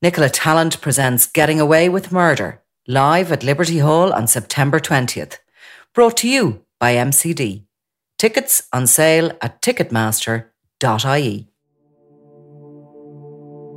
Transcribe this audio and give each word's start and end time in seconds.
Nicola 0.00 0.28
Tallant 0.28 0.80
presents 0.80 1.26
Getting 1.26 1.58
Away 1.58 1.88
with 1.88 2.12
Murder, 2.12 2.62
live 2.86 3.32
at 3.32 3.42
Liberty 3.42 3.78
Hall 3.78 4.12
on 4.12 4.28
September 4.28 4.78
20th. 4.78 5.38
Brought 5.92 6.16
to 6.18 6.28
you 6.28 6.64
by 6.78 6.94
MCD. 6.94 7.64
Tickets 8.16 8.62
on 8.72 8.86
sale 8.86 9.32
at 9.42 9.60
ticketmaster.ie. 9.60 11.48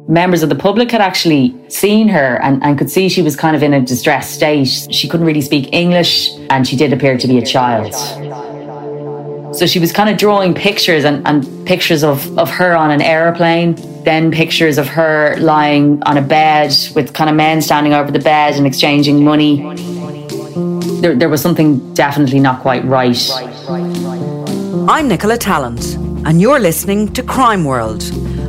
Members 0.07 0.43
of 0.43 0.49
the 0.49 0.55
public 0.55 0.91
had 0.91 1.01
actually 1.01 1.55
seen 1.69 2.07
her 2.09 2.39
and, 2.43 2.61
and 2.63 2.77
could 2.77 2.91
see 2.91 3.09
she 3.09 3.23
was 3.23 3.35
kind 3.35 3.55
of 3.55 3.63
in 3.63 3.73
a 3.73 3.81
distressed 3.81 4.35
state. 4.35 4.67
She 4.91 5.07
couldn't 5.07 5.25
really 5.25 5.41
speak 5.41 5.73
English 5.73 6.29
and 6.51 6.67
she 6.67 6.75
did 6.75 6.93
appear 6.93 7.17
to 7.17 7.27
be 7.27 7.39
a 7.39 7.45
child. 7.45 7.95
So 9.55 9.65
she 9.65 9.79
was 9.79 9.91
kind 9.91 10.07
of 10.07 10.17
drawing 10.17 10.53
pictures 10.53 11.03
and, 11.03 11.27
and 11.27 11.65
pictures 11.65 12.03
of, 12.03 12.37
of 12.37 12.47
her 12.51 12.75
on 12.75 12.91
an 12.91 13.01
aeroplane 13.01 13.75
then 14.03 14.31
pictures 14.31 14.77
of 14.77 14.87
her 14.87 15.35
lying 15.37 16.01
on 16.03 16.17
a 16.17 16.21
bed 16.21 16.75
with 16.95 17.13
kind 17.13 17.29
of 17.29 17.35
men 17.35 17.61
standing 17.61 17.93
over 17.93 18.11
the 18.11 18.19
bed 18.19 18.55
and 18.55 18.65
exchanging 18.65 19.23
money. 19.23 19.61
There, 21.01 21.15
there 21.15 21.29
was 21.29 21.41
something 21.41 21.93
definitely 21.93 22.39
not 22.39 22.61
quite 22.61 22.83
right. 22.85 23.17
I'm 24.89 25.07
Nicola 25.07 25.37
Tallant, 25.37 25.95
and 26.25 26.41
you're 26.41 26.59
listening 26.59 27.13
to 27.13 27.23
Crime 27.23 27.65
World, 27.65 28.03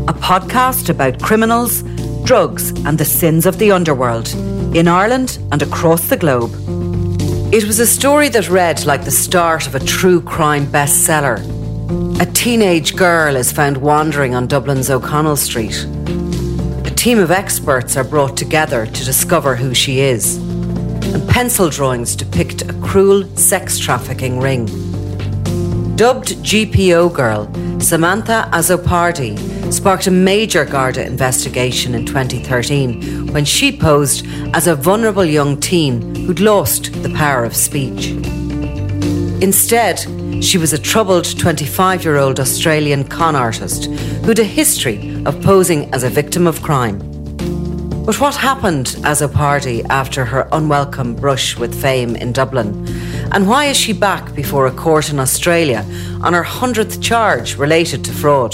a 0.08 0.14
podcast 0.14 0.88
about 0.88 1.20
criminals, 1.20 1.82
drugs, 2.24 2.70
and 2.86 2.98
the 2.98 3.04
sins 3.04 3.46
of 3.46 3.58
the 3.58 3.72
underworld 3.72 4.32
in 4.74 4.88
Ireland 4.88 5.38
and 5.50 5.62
across 5.62 6.08
the 6.08 6.16
globe. 6.16 6.52
It 7.52 7.64
was 7.64 7.80
a 7.80 7.86
story 7.86 8.28
that 8.30 8.48
read 8.48 8.86
like 8.86 9.04
the 9.04 9.10
start 9.10 9.66
of 9.66 9.74
a 9.74 9.80
true 9.80 10.22
crime 10.22 10.66
bestseller 10.66 11.61
a 12.20 12.26
teenage 12.32 12.96
girl 12.96 13.36
is 13.36 13.52
found 13.52 13.76
wandering 13.76 14.34
on 14.34 14.46
Dublin's 14.46 14.88
O'Connell 14.88 15.36
Street. 15.36 15.86
A 16.86 16.92
team 16.94 17.18
of 17.18 17.30
experts 17.30 17.96
are 17.96 18.04
brought 18.04 18.36
together 18.36 18.86
to 18.86 19.04
discover 19.04 19.56
who 19.56 19.74
she 19.74 20.00
is. 20.00 20.36
And 20.36 21.28
pencil 21.28 21.68
drawings 21.68 22.16
depict 22.16 22.62
a 22.62 22.72
cruel 22.74 23.24
sex 23.36 23.78
trafficking 23.78 24.40
ring. 24.40 24.66
Dubbed 25.96 26.28
GPO 26.38 27.12
Girl, 27.12 27.52
Samantha 27.78 28.48
Azzopardi 28.52 29.72
sparked 29.72 30.06
a 30.06 30.10
major 30.10 30.64
Garda 30.64 31.04
investigation 31.06 31.94
in 31.94 32.06
2013 32.06 33.32
when 33.32 33.44
she 33.44 33.76
posed 33.76 34.26
as 34.54 34.66
a 34.66 34.74
vulnerable 34.74 35.24
young 35.24 35.60
teen 35.60 36.14
who'd 36.14 36.40
lost 36.40 36.92
the 37.02 37.10
power 37.10 37.44
of 37.44 37.54
speech. 37.54 38.14
Instead, 39.42 39.98
she 40.40 40.56
was 40.56 40.72
a 40.72 40.78
troubled 40.78 41.24
25 41.36 42.04
year 42.04 42.16
old 42.16 42.38
Australian 42.38 43.02
con 43.02 43.34
artist 43.34 43.86
who'd 44.24 44.38
a 44.38 44.44
history 44.44 45.20
of 45.26 45.42
posing 45.42 45.92
as 45.92 46.04
a 46.04 46.08
victim 46.08 46.46
of 46.46 46.62
crime. 46.62 46.98
But 48.06 48.20
what 48.20 48.36
happened 48.36 48.86
Azzopardi 49.02 49.84
after 49.90 50.24
her 50.24 50.48
unwelcome 50.52 51.16
brush 51.16 51.56
with 51.56 51.74
fame 51.74 52.14
in 52.14 52.30
Dublin? 52.30 52.86
And 53.32 53.48
why 53.48 53.64
is 53.64 53.76
she 53.76 53.92
back 53.92 54.32
before 54.32 54.66
a 54.66 54.72
court 54.72 55.10
in 55.10 55.18
Australia 55.18 55.84
on 56.22 56.34
her 56.34 56.44
100th 56.44 57.02
charge 57.02 57.56
related 57.56 58.04
to 58.04 58.12
fraud? 58.12 58.52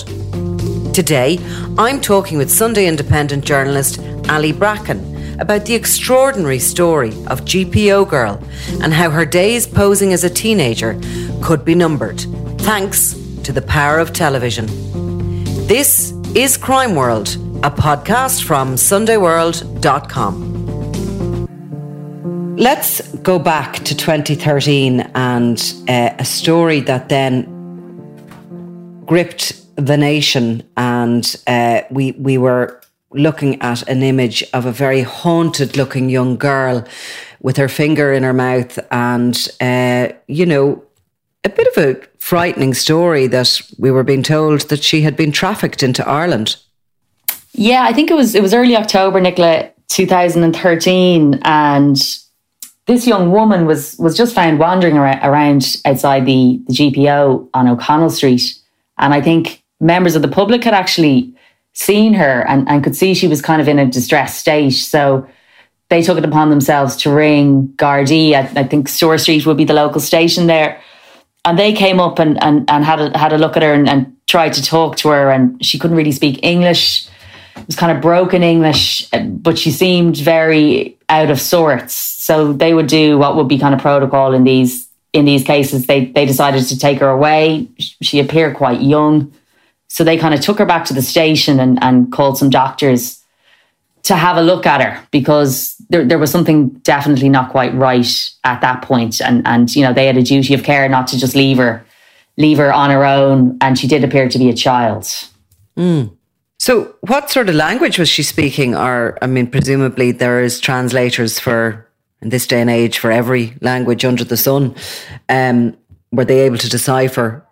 Today, 0.94 1.38
I'm 1.76 2.00
talking 2.00 2.38
with 2.38 2.50
Sunday 2.50 2.86
Independent 2.86 3.44
journalist 3.44 4.00
Ali 4.30 4.52
Bracken 4.52 5.07
about 5.38 5.64
the 5.66 5.74
extraordinary 5.74 6.58
story 6.58 7.10
of 7.26 7.44
GPO 7.44 8.08
Girl 8.08 8.42
and 8.82 8.92
how 8.92 9.10
her 9.10 9.24
days 9.24 9.66
posing 9.66 10.12
as 10.12 10.24
a 10.24 10.30
teenager 10.30 11.00
could 11.42 11.64
be 11.64 11.74
numbered, 11.74 12.20
thanks 12.58 13.14
to 13.44 13.52
the 13.52 13.62
power 13.62 13.98
of 13.98 14.12
television. 14.12 14.66
This 15.66 16.12
is 16.34 16.56
Crime 16.56 16.94
World, 16.94 17.28
a 17.62 17.70
podcast 17.70 18.44
from 18.44 18.74
SundayWorld.com. 18.74 20.56
Let's 22.56 23.00
go 23.18 23.38
back 23.38 23.74
to 23.84 23.94
2013 23.96 25.00
and 25.14 25.74
uh, 25.88 26.10
a 26.18 26.24
story 26.24 26.80
that 26.80 27.08
then 27.08 27.44
gripped 29.06 29.54
the 29.76 29.96
nation, 29.96 30.62
and 30.76 31.36
uh, 31.46 31.82
we 31.90 32.12
we 32.12 32.36
were 32.36 32.80
looking 33.12 33.60
at 33.62 33.88
an 33.88 34.02
image 34.02 34.44
of 34.52 34.66
a 34.66 34.72
very 34.72 35.02
haunted 35.02 35.76
looking 35.76 36.08
young 36.08 36.36
girl 36.36 36.86
with 37.40 37.56
her 37.56 37.68
finger 37.68 38.12
in 38.12 38.22
her 38.22 38.32
mouth 38.32 38.78
and, 38.90 39.48
uh, 39.60 40.08
you 40.26 40.44
know, 40.44 40.82
a 41.44 41.48
bit 41.48 41.66
of 41.68 41.84
a 41.84 42.00
frightening 42.18 42.74
story 42.74 43.26
that 43.26 43.60
we 43.78 43.90
were 43.90 44.02
being 44.02 44.22
told 44.22 44.62
that 44.62 44.82
she 44.82 45.02
had 45.02 45.16
been 45.16 45.32
trafficked 45.32 45.82
into 45.82 46.06
Ireland. 46.06 46.56
Yeah, 47.52 47.84
I 47.84 47.92
think 47.92 48.10
it 48.10 48.14
was 48.14 48.34
it 48.34 48.42
was 48.42 48.52
early 48.52 48.76
October, 48.76 49.20
Nicola, 49.20 49.70
2013, 49.88 51.40
and 51.42 51.96
this 52.86 53.06
young 53.06 53.32
woman 53.32 53.66
was 53.66 53.96
was 53.98 54.16
just 54.16 54.34
found 54.34 54.58
wandering 54.58 54.96
around 54.96 55.76
outside 55.84 56.26
the, 56.26 56.60
the 56.66 56.74
GPO 56.74 57.48
on 57.54 57.68
O'Connell 57.68 58.10
Street, 58.10 58.58
and 58.98 59.14
I 59.14 59.20
think 59.20 59.62
members 59.80 60.14
of 60.14 60.22
the 60.22 60.28
public 60.28 60.64
had 60.64 60.74
actually 60.74 61.34
seen 61.78 62.12
her 62.14 62.44
and, 62.48 62.68
and 62.68 62.82
could 62.82 62.96
see 62.96 63.14
she 63.14 63.28
was 63.28 63.40
kind 63.40 63.62
of 63.62 63.68
in 63.68 63.78
a 63.78 63.86
distressed 63.86 64.40
state. 64.40 64.70
So 64.70 65.28
they 65.90 66.02
took 66.02 66.18
it 66.18 66.24
upon 66.24 66.50
themselves 66.50 66.96
to 66.96 67.10
ring 67.10 67.68
Gardaí. 67.76 68.34
I, 68.34 68.60
I 68.60 68.64
think 68.64 68.88
Store 68.88 69.16
Street 69.16 69.46
would 69.46 69.56
be 69.56 69.64
the 69.64 69.74
local 69.74 70.00
station 70.00 70.48
there. 70.48 70.82
And 71.44 71.56
they 71.56 71.72
came 71.72 72.00
up 72.00 72.18
and, 72.18 72.42
and, 72.42 72.68
and 72.68 72.84
had, 72.84 73.00
a, 73.00 73.16
had 73.16 73.32
a 73.32 73.38
look 73.38 73.56
at 73.56 73.62
her 73.62 73.72
and, 73.72 73.88
and 73.88 74.16
tried 74.26 74.54
to 74.54 74.62
talk 74.62 74.96
to 74.96 75.10
her. 75.10 75.30
And 75.30 75.64
she 75.64 75.78
couldn't 75.78 75.96
really 75.96 76.12
speak 76.12 76.40
English. 76.42 77.08
It 77.56 77.66
was 77.66 77.76
kind 77.76 77.96
of 77.96 78.02
broken 78.02 78.42
English, 78.42 79.08
but 79.10 79.56
she 79.56 79.70
seemed 79.70 80.16
very 80.16 80.98
out 81.08 81.30
of 81.30 81.40
sorts. 81.40 81.94
So 81.94 82.52
they 82.52 82.74
would 82.74 82.88
do 82.88 83.18
what 83.18 83.36
would 83.36 83.48
be 83.48 83.58
kind 83.58 83.74
of 83.74 83.80
protocol 83.80 84.34
in 84.34 84.44
these 84.44 84.88
in 85.12 85.24
these 85.24 85.42
cases. 85.42 85.86
They 85.86 86.06
they 86.06 86.26
decided 86.26 86.64
to 86.66 86.78
take 86.78 86.98
her 86.98 87.08
away. 87.08 87.68
She 87.78 88.20
appeared 88.20 88.56
quite 88.56 88.80
young. 88.80 89.32
So 89.88 90.04
they 90.04 90.16
kind 90.16 90.34
of 90.34 90.40
took 90.40 90.58
her 90.58 90.66
back 90.66 90.84
to 90.86 90.94
the 90.94 91.02
station 91.02 91.58
and, 91.58 91.82
and 91.82 92.12
called 92.12 92.38
some 92.38 92.50
doctors 92.50 93.22
to 94.04 94.14
have 94.14 94.36
a 94.36 94.42
look 94.42 94.64
at 94.66 94.80
her 94.80 95.06
because 95.10 95.74
there, 95.90 96.04
there 96.04 96.18
was 96.18 96.30
something 96.30 96.68
definitely 96.68 97.28
not 97.28 97.50
quite 97.50 97.74
right 97.74 98.30
at 98.44 98.60
that 98.60 98.82
point. 98.82 99.20
And, 99.20 99.46
and, 99.46 99.74
you 99.74 99.82
know, 99.82 99.92
they 99.92 100.06
had 100.06 100.16
a 100.16 100.22
duty 100.22 100.54
of 100.54 100.62
care 100.62 100.88
not 100.88 101.08
to 101.08 101.18
just 101.18 101.34
leave 101.34 101.56
her, 101.56 101.84
leave 102.36 102.58
her 102.58 102.72
on 102.72 102.90
her 102.90 103.04
own. 103.04 103.58
And 103.60 103.78
she 103.78 103.86
did 103.86 104.04
appear 104.04 104.28
to 104.28 104.38
be 104.38 104.48
a 104.48 104.54
child. 104.54 105.02
Mm. 105.76 106.16
So 106.58 106.94
what 107.02 107.30
sort 107.30 107.48
of 107.48 107.54
language 107.54 107.98
was 107.98 108.08
she 108.08 108.22
speaking? 108.22 108.74
Or, 108.74 109.18
I 109.22 109.26
mean, 109.26 109.46
presumably 109.46 110.12
there 110.12 110.42
is 110.42 110.60
translators 110.60 111.38
for 111.38 111.86
in 112.20 112.30
this 112.30 112.46
day 112.46 112.60
and 112.60 112.70
age 112.70 112.98
for 112.98 113.10
every 113.10 113.54
language 113.60 114.04
under 114.04 114.24
the 114.24 114.36
sun. 114.36 114.74
Um, 115.28 115.76
were 116.10 116.24
they 116.24 116.40
able 116.40 116.58
to 116.58 116.68
decipher 116.68 117.44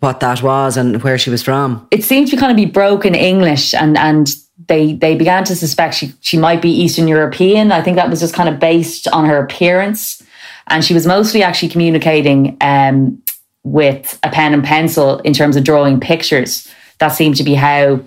what 0.00 0.20
that 0.20 0.42
was 0.42 0.76
and 0.76 1.02
where 1.02 1.18
she 1.18 1.30
was 1.30 1.42
from? 1.42 1.86
It 1.90 2.04
seemed 2.04 2.28
to 2.28 2.36
kind 2.36 2.50
of 2.50 2.56
be 2.56 2.66
broken 2.66 3.14
English, 3.14 3.74
and 3.74 3.96
and 3.96 4.34
they 4.68 4.94
they 4.94 5.14
began 5.14 5.44
to 5.44 5.56
suspect 5.56 5.94
she 5.94 6.12
she 6.20 6.36
might 6.36 6.62
be 6.62 6.70
Eastern 6.70 7.08
European. 7.08 7.72
I 7.72 7.82
think 7.82 7.96
that 7.96 8.10
was 8.10 8.20
just 8.20 8.34
kind 8.34 8.48
of 8.48 8.58
based 8.58 9.08
on 9.08 9.24
her 9.26 9.38
appearance, 9.38 10.22
and 10.68 10.84
she 10.84 10.94
was 10.94 11.06
mostly 11.06 11.42
actually 11.42 11.68
communicating 11.68 12.56
um, 12.60 13.22
with 13.62 14.18
a 14.22 14.30
pen 14.30 14.54
and 14.54 14.64
pencil 14.64 15.18
in 15.20 15.32
terms 15.32 15.56
of 15.56 15.64
drawing 15.64 16.00
pictures. 16.00 16.68
That 16.98 17.08
seemed 17.08 17.36
to 17.36 17.44
be 17.44 17.54
how 17.54 18.00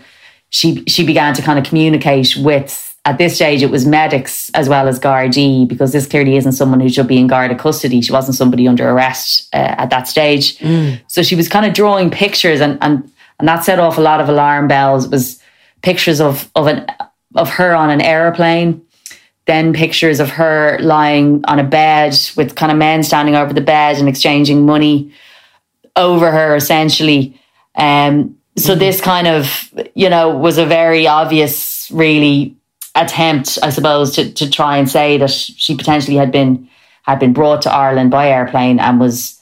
she 0.49 0.83
she 0.85 1.05
began 1.05 1.33
to 1.33 1.41
kind 1.41 1.59
of 1.59 1.65
communicate 1.65 2.37
with 2.37 2.86
at 3.07 3.17
this 3.17 3.35
stage 3.35 3.63
it 3.63 3.71
was 3.71 3.85
medics 3.85 4.51
as 4.53 4.67
well 4.67 4.85
as 4.85 4.99
Gardaí 4.99 5.65
because 5.65 5.93
this 5.93 6.05
clearly 6.05 6.35
isn't 6.35 6.51
someone 6.51 6.81
who 6.81 6.89
should 6.89 7.07
be 7.07 7.17
in 7.17 7.27
Garda 7.27 7.55
custody. 7.55 8.01
She 8.01 8.11
wasn't 8.11 8.35
somebody 8.35 8.67
under 8.67 8.89
arrest 8.89 9.47
uh, 9.53 9.75
at 9.77 9.89
that 9.91 10.09
stage. 10.09 10.57
Mm. 10.57 10.99
So 11.07 11.23
she 11.23 11.35
was 11.35 11.47
kind 11.47 11.65
of 11.65 11.73
drawing 11.73 12.11
pictures 12.11 12.59
and 12.59 12.77
and 12.81 13.09
and 13.39 13.47
that 13.47 13.63
set 13.63 13.79
off 13.79 13.97
a 13.97 14.01
lot 14.01 14.19
of 14.19 14.27
alarm 14.27 14.67
bells. 14.67 15.05
It 15.05 15.11
was 15.11 15.41
pictures 15.81 16.19
of 16.19 16.51
of 16.53 16.67
an 16.67 16.85
of 17.35 17.49
her 17.51 17.73
on 17.73 17.89
an 17.89 18.01
airplane, 18.01 18.85
then 19.45 19.71
pictures 19.71 20.19
of 20.19 20.29
her 20.31 20.77
lying 20.81 21.45
on 21.45 21.59
a 21.59 21.63
bed 21.63 22.13
with 22.35 22.55
kind 22.55 22.73
of 22.73 22.77
men 22.77 23.03
standing 23.03 23.35
over 23.35 23.53
the 23.53 23.61
bed 23.61 23.97
and 23.99 24.09
exchanging 24.09 24.65
money 24.65 25.13
over 25.95 26.29
her 26.29 26.57
essentially. 26.57 27.39
Um, 27.75 28.37
so 28.57 28.75
mm. 28.75 28.79
this 28.79 28.99
kind 28.99 29.27
of, 29.27 29.73
you 29.95 30.09
know, 30.09 30.35
was 30.35 30.57
a 30.57 30.65
very 30.65 31.07
obvious, 31.07 31.89
really 31.89 32.56
attempt, 33.01 33.57
I 33.63 33.69
suppose, 33.69 34.15
to, 34.15 34.31
to 34.33 34.49
try 34.49 34.77
and 34.77 34.89
say 34.89 35.17
that 35.17 35.31
she 35.31 35.75
potentially 35.75 36.17
had 36.17 36.31
been 36.31 36.69
had 37.03 37.19
been 37.19 37.31
brought 37.31 37.61
to 37.61 37.71
Ireland 37.71 38.11
by 38.11 38.29
airplane 38.29 38.79
and 38.79 38.99
was 38.99 39.41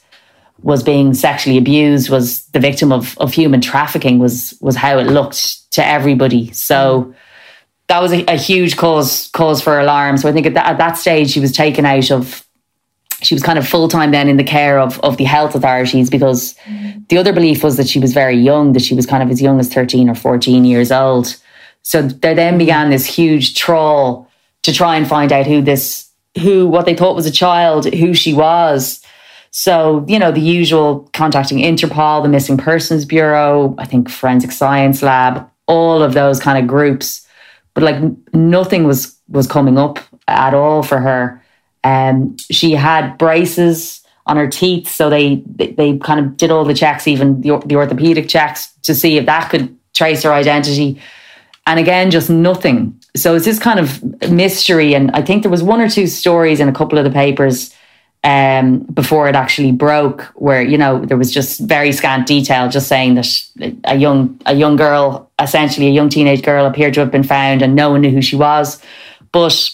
was 0.62 0.82
being 0.82 1.14
sexually 1.14 1.58
abused, 1.58 2.08
was 2.08 2.46
the 2.46 2.60
victim 2.60 2.92
of, 2.92 3.16
of 3.18 3.32
human 3.32 3.60
trafficking, 3.60 4.18
was 4.18 4.56
was 4.60 4.76
how 4.76 4.98
it 4.98 5.04
looked 5.04 5.70
to 5.72 5.86
everybody. 5.86 6.52
So 6.52 7.14
that 7.88 8.00
was 8.00 8.12
a, 8.12 8.24
a 8.26 8.36
huge 8.36 8.76
cause 8.76 9.28
cause 9.32 9.60
for 9.62 9.78
alarm. 9.78 10.16
So 10.16 10.28
I 10.28 10.32
think 10.32 10.46
at 10.46 10.54
that, 10.54 10.66
at 10.66 10.78
that 10.78 10.96
stage 10.96 11.30
she 11.30 11.40
was 11.40 11.52
taken 11.52 11.84
out 11.84 12.10
of 12.10 12.46
she 13.22 13.34
was 13.34 13.42
kind 13.42 13.58
of 13.58 13.66
full 13.66 13.88
time 13.88 14.10
then 14.10 14.28
in 14.28 14.36
the 14.36 14.44
care 14.44 14.78
of, 14.78 15.00
of 15.00 15.16
the 15.16 15.24
health 15.24 15.54
authorities 15.54 16.10
because 16.10 16.54
the 17.08 17.16
other 17.16 17.32
belief 17.32 17.64
was 17.64 17.76
that 17.78 17.88
she 17.88 17.98
was 17.98 18.12
very 18.12 18.36
young, 18.36 18.72
that 18.74 18.82
she 18.82 18.94
was 18.94 19.06
kind 19.06 19.22
of 19.22 19.30
as 19.30 19.40
young 19.40 19.58
as 19.58 19.72
13 19.72 20.10
or 20.10 20.14
14 20.14 20.64
years 20.64 20.92
old. 20.92 21.36
So 21.86 22.02
there 22.02 22.34
then 22.34 22.58
began 22.58 22.90
this 22.90 23.06
huge 23.06 23.54
trawl 23.54 24.28
to 24.62 24.72
try 24.72 24.96
and 24.96 25.06
find 25.06 25.32
out 25.32 25.46
who 25.46 25.62
this, 25.62 26.10
who, 26.36 26.66
what 26.66 26.84
they 26.84 26.96
thought 26.96 27.14
was 27.14 27.26
a 27.26 27.30
child, 27.30 27.84
who 27.94 28.12
she 28.12 28.34
was. 28.34 29.00
So, 29.52 30.04
you 30.08 30.18
know, 30.18 30.32
the 30.32 30.40
usual 30.40 31.08
contacting 31.12 31.58
Interpol, 31.58 32.24
the 32.24 32.28
Missing 32.28 32.56
Persons 32.56 33.04
Bureau, 33.04 33.76
I 33.78 33.84
think 33.84 34.10
Forensic 34.10 34.50
Science 34.50 35.00
Lab, 35.00 35.48
all 35.66 36.02
of 36.02 36.12
those 36.12 36.40
kind 36.40 36.58
of 36.58 36.66
groups. 36.66 37.24
But 37.72 37.84
like 37.84 38.02
nothing 38.34 38.82
was 38.82 39.16
was 39.28 39.46
coming 39.46 39.78
up 39.78 40.00
at 40.26 40.54
all 40.54 40.82
for 40.82 40.98
her. 40.98 41.40
Um, 41.84 42.36
she 42.50 42.72
had 42.72 43.16
braces 43.16 44.02
on 44.26 44.36
her 44.36 44.48
teeth, 44.48 44.88
so 44.88 45.08
they, 45.08 45.44
they, 45.46 45.98
kind 45.98 46.18
of 46.18 46.36
did 46.36 46.50
all 46.50 46.64
the 46.64 46.74
checks, 46.74 47.06
even 47.06 47.42
the, 47.42 47.62
the 47.64 47.76
orthopedic 47.76 48.28
checks, 48.28 48.72
to 48.82 48.92
see 48.92 49.18
if 49.18 49.26
that 49.26 49.50
could 49.50 49.76
trace 49.94 50.24
her 50.24 50.32
identity. 50.32 51.00
And 51.66 51.80
again, 51.80 52.10
just 52.10 52.30
nothing. 52.30 52.98
So 53.16 53.34
it's 53.34 53.44
this 53.44 53.58
kind 53.58 53.80
of 53.80 54.30
mystery. 54.30 54.94
And 54.94 55.10
I 55.12 55.22
think 55.22 55.42
there 55.42 55.50
was 55.50 55.62
one 55.62 55.80
or 55.80 55.88
two 55.88 56.06
stories 56.06 56.60
in 56.60 56.68
a 56.68 56.72
couple 56.72 56.96
of 56.98 57.04
the 57.04 57.10
papers 57.10 57.74
um, 58.22 58.80
before 58.80 59.28
it 59.28 59.36
actually 59.36 59.72
broke, 59.72 60.22
where 60.34 60.62
you 60.62 60.76
know 60.76 61.04
there 61.04 61.16
was 61.16 61.32
just 61.32 61.60
very 61.60 61.92
scant 61.92 62.26
detail, 62.26 62.68
just 62.68 62.88
saying 62.88 63.14
that 63.14 63.28
a 63.84 63.96
young 63.96 64.40
a 64.46 64.54
young 64.54 64.76
girl, 64.76 65.30
essentially 65.40 65.86
a 65.86 65.90
young 65.90 66.08
teenage 66.08 66.42
girl, 66.42 66.66
appeared 66.66 66.94
to 66.94 67.00
have 67.00 67.12
been 67.12 67.22
found, 67.22 67.62
and 67.62 67.76
no 67.76 67.90
one 67.90 68.00
knew 68.00 68.10
who 68.10 68.22
she 68.22 68.34
was. 68.34 68.82
But 69.30 69.70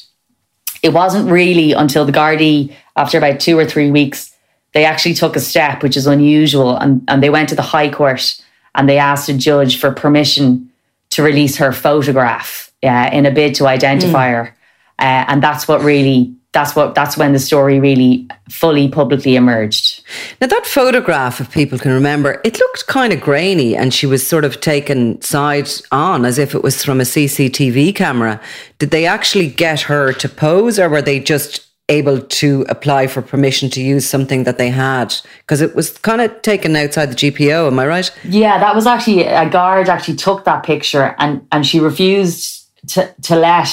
it 0.82 0.92
wasn't 0.92 1.30
really 1.30 1.72
until 1.72 2.04
the 2.04 2.12
Gardaí, 2.12 2.74
after 2.96 3.16
about 3.16 3.40
two 3.40 3.58
or 3.58 3.64
three 3.64 3.90
weeks, 3.90 4.34
they 4.72 4.84
actually 4.84 5.14
took 5.14 5.36
a 5.36 5.40
step, 5.40 5.82
which 5.82 5.96
is 5.96 6.06
unusual, 6.06 6.76
and, 6.76 7.02
and 7.08 7.22
they 7.22 7.30
went 7.30 7.48
to 7.50 7.54
the 7.54 7.62
High 7.62 7.90
Court 7.90 8.40
and 8.74 8.88
they 8.88 8.98
asked 8.98 9.28
a 9.28 9.36
judge 9.36 9.78
for 9.78 9.92
permission 9.92 10.71
to 11.12 11.22
release 11.22 11.56
her 11.56 11.72
photograph 11.72 12.72
uh, 12.82 13.10
in 13.12 13.26
a 13.26 13.30
bid 13.30 13.54
to 13.54 13.66
identify 13.66 14.30
mm. 14.30 14.34
her. 14.34 14.56
Uh, 14.98 15.24
and 15.28 15.42
that's 15.42 15.66
what 15.68 15.82
really 15.82 16.34
that's 16.52 16.76
what 16.76 16.94
that's 16.94 17.16
when 17.16 17.32
the 17.32 17.38
story 17.38 17.80
really 17.80 18.28
fully 18.50 18.88
publicly 18.88 19.36
emerged. 19.36 20.02
Now 20.40 20.46
that 20.48 20.66
photograph, 20.66 21.40
if 21.40 21.50
people 21.50 21.78
can 21.78 21.92
remember, 21.92 22.40
it 22.44 22.58
looked 22.58 22.86
kind 22.86 23.12
of 23.12 23.20
grainy, 23.20 23.74
and 23.74 23.92
she 23.92 24.06
was 24.06 24.26
sort 24.26 24.44
of 24.44 24.60
taken 24.60 25.20
side 25.22 25.68
on 25.90 26.24
as 26.26 26.38
if 26.38 26.54
it 26.54 26.62
was 26.62 26.84
from 26.84 27.00
a 27.00 27.04
CCTV 27.04 27.94
camera. 27.94 28.40
Did 28.78 28.90
they 28.90 29.06
actually 29.06 29.48
get 29.48 29.80
her 29.82 30.12
to 30.12 30.28
pose, 30.28 30.78
or 30.78 30.88
were 30.90 31.02
they 31.02 31.20
just 31.20 31.71
able 31.92 32.20
to 32.20 32.64
apply 32.68 33.06
for 33.06 33.22
permission 33.22 33.70
to 33.70 33.80
use 33.80 34.08
something 34.08 34.44
that 34.44 34.58
they 34.58 34.70
had 34.70 35.14
because 35.38 35.60
it 35.60 35.74
was 35.74 35.96
kind 35.98 36.20
of 36.20 36.42
taken 36.42 36.74
outside 36.76 37.06
the 37.06 37.14
GPO 37.14 37.66
am 37.68 37.78
I 37.78 37.86
right 37.86 38.10
yeah 38.24 38.58
that 38.58 38.74
was 38.74 38.86
actually 38.86 39.24
a 39.24 39.48
guard 39.48 39.88
actually 39.88 40.16
took 40.16 40.44
that 40.44 40.62
picture 40.64 41.14
and 41.18 41.46
and 41.52 41.66
she 41.66 41.78
refused 41.80 42.66
to 42.88 43.14
to 43.22 43.36
let 43.36 43.68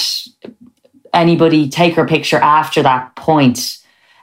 anybody 1.12 1.68
take 1.68 1.94
her 1.94 2.06
picture 2.06 2.38
after 2.38 2.82
that 2.82 3.14
point. 3.16 3.78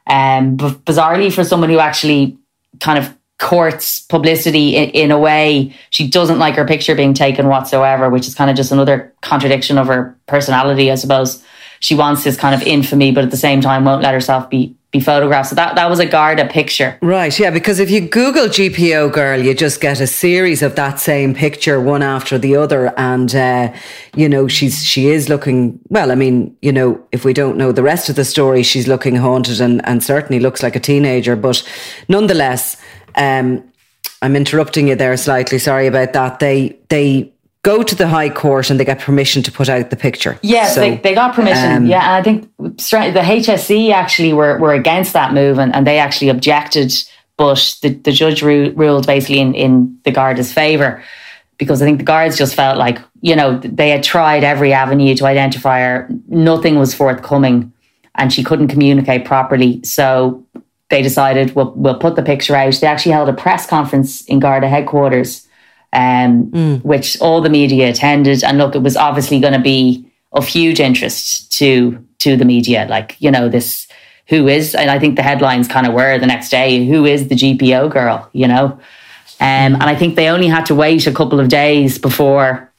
Um, 0.07 0.57
bizarrely, 0.57 1.33
for 1.33 1.43
someone 1.43 1.69
who 1.69 1.79
actually 1.79 2.37
kind 2.79 2.97
of 2.97 3.13
courts 3.39 3.99
publicity 3.99 4.75
in, 4.75 4.89
in, 4.91 5.11
a 5.11 5.19
way, 5.19 5.73
she 5.89 6.07
doesn't 6.07 6.39
like 6.39 6.55
her 6.55 6.65
picture 6.65 6.95
being 6.95 7.13
taken 7.13 7.47
whatsoever, 7.47 8.09
which 8.09 8.27
is 8.27 8.33
kind 8.33 8.49
of 8.49 8.55
just 8.55 8.71
another 8.71 9.13
contradiction 9.21 9.77
of 9.77 9.87
her 9.87 10.17
personality, 10.25 10.91
I 10.91 10.95
suppose. 10.95 11.43
She 11.79 11.95
wants 11.95 12.23
this 12.23 12.37
kind 12.37 12.55
of 12.55 12.65
infamy, 12.65 13.11
but 13.11 13.23
at 13.23 13.31
the 13.31 13.37
same 13.37 13.61
time 13.61 13.85
won't 13.85 14.01
let 14.01 14.13
herself 14.13 14.49
be 14.49 14.77
be 14.91 15.01
photographed. 15.01 15.49
So 15.49 15.55
that, 15.55 15.75
that 15.75 15.89
was 15.89 15.99
a 15.99 16.05
Garda 16.05 16.47
picture. 16.47 16.97
Right, 17.01 17.37
yeah, 17.37 17.51
because 17.51 17.79
if 17.79 17.91
you 17.91 18.01
Google 18.01 18.45
GPO 18.45 19.11
girl, 19.11 19.39
you 19.41 19.53
just 19.53 19.81
get 19.81 19.99
a 19.99 20.07
series 20.07 20.61
of 20.61 20.75
that 20.75 20.97
same 20.99 21.33
picture, 21.33 21.81
one 21.81 22.01
after 22.01 22.37
the 22.37 22.55
other. 22.55 22.97
And, 22.97 23.33
uh, 23.35 23.73
you 24.15 24.29
know, 24.29 24.47
she's 24.47 24.85
she 24.85 25.07
is 25.07 25.27
looking, 25.27 25.79
well, 25.89 26.09
I 26.09 26.15
mean, 26.15 26.55
you 26.61 26.71
know, 26.71 27.05
if 27.11 27.25
we 27.25 27.33
don't 27.33 27.57
know 27.57 27.73
the 27.73 27.83
rest 27.83 28.07
of 28.07 28.15
the 28.15 28.23
story, 28.23 28.63
she's 28.63 28.87
looking 28.87 29.15
haunted 29.15 29.59
and, 29.59 29.85
and 29.85 30.01
certainly 30.01 30.39
looks 30.39 30.63
like 30.63 30.77
a 30.77 30.79
teenager. 30.79 31.35
But 31.35 31.67
nonetheless, 32.07 32.81
um, 33.15 33.63
I'm 34.21 34.35
interrupting 34.37 34.87
you 34.87 34.95
there 34.95 35.17
slightly. 35.17 35.59
Sorry 35.59 35.87
about 35.87 36.13
that. 36.13 36.39
They, 36.39 36.77
they, 36.87 37.33
go 37.63 37.83
to 37.83 37.95
the 37.95 38.07
High 38.07 38.29
Court 38.29 38.69
and 38.69 38.79
they 38.79 38.85
get 38.85 38.99
permission 38.99 39.43
to 39.43 39.51
put 39.51 39.69
out 39.69 39.89
the 39.89 39.95
picture. 39.95 40.39
Yes, 40.41 40.75
so, 40.75 40.81
they, 40.81 40.97
they 40.97 41.13
got 41.13 41.33
permission. 41.33 41.71
Um, 41.71 41.85
yeah, 41.85 42.15
and 42.15 42.15
I 42.15 42.21
think 42.23 42.49
the 42.57 43.21
HSE 43.21 43.91
actually 43.91 44.33
were, 44.33 44.57
were 44.57 44.73
against 44.73 45.13
that 45.13 45.33
move 45.33 45.59
and, 45.59 45.73
and 45.75 45.85
they 45.85 45.99
actually 45.99 46.29
objected, 46.29 46.93
but 47.35 47.77
the, 47.81 47.89
the 47.89 48.11
judge 48.11 48.41
ru- 48.41 48.71
ruled 48.75 49.05
basically 49.05 49.39
in, 49.39 49.53
in 49.53 49.99
the 50.03 50.11
Garda's 50.11 50.53
favour 50.53 51.03
because 51.57 51.81
I 51.81 51.85
think 51.85 51.97
the 51.97 52.05
guards 52.05 52.37
just 52.37 52.55
felt 52.55 52.77
like, 52.77 52.99
you 53.21 53.35
know, 53.35 53.57
they 53.59 53.89
had 53.89 54.03
tried 54.03 54.43
every 54.43 54.73
avenue 54.73 55.15
to 55.15 55.25
identify 55.25 55.79
her. 55.79 56.07
Nothing 56.27 56.77
was 56.77 56.93
forthcoming 56.93 57.73
and 58.15 58.31
she 58.31 58.43
couldn't 58.43 58.67
communicate 58.67 59.25
properly. 59.25 59.83
So 59.83 60.45
they 60.89 61.01
decided, 61.01 61.55
we'll, 61.55 61.71
we'll 61.71 61.99
put 61.99 62.15
the 62.15 62.23
picture 62.23 62.55
out. 62.55 62.75
They 62.75 62.87
actually 62.87 63.11
held 63.11 63.29
a 63.29 63.33
press 63.33 63.67
conference 63.67 64.23
in 64.25 64.39
Garda 64.39 64.69
headquarters 64.69 65.46
um, 65.93 66.47
mm. 66.51 66.83
which 66.83 67.19
all 67.21 67.41
the 67.41 67.49
media 67.49 67.89
attended. 67.89 68.43
And 68.43 68.57
look, 68.57 68.75
it 68.75 68.81
was 68.83 68.97
obviously 68.97 69.39
going 69.39 69.53
to 69.53 69.59
be 69.59 70.05
of 70.31 70.47
huge 70.47 70.79
interest 70.79 71.51
to 71.53 72.03
to 72.19 72.35
the 72.35 72.45
media. 72.45 72.85
Like 72.89 73.15
you 73.19 73.31
know 73.31 73.49
this, 73.49 73.87
who 74.27 74.47
is, 74.47 74.75
and 74.75 74.89
I 74.89 74.99
think 74.99 75.15
the 75.15 75.23
headlines 75.23 75.67
kind 75.67 75.87
of 75.87 75.93
were 75.93 76.17
the 76.17 76.27
next 76.27 76.49
day, 76.49 76.85
who 76.85 77.05
is 77.05 77.27
the 77.27 77.35
GPO 77.35 77.91
girl? 77.91 78.29
You 78.33 78.47
know, 78.47 78.65
um, 78.65 78.79
and 79.39 79.83
I 79.83 79.95
think 79.95 80.15
they 80.15 80.29
only 80.29 80.47
had 80.47 80.65
to 80.67 80.75
wait 80.75 81.07
a 81.07 81.11
couple 81.11 81.39
of 81.39 81.49
days 81.49 81.97
before 81.97 82.71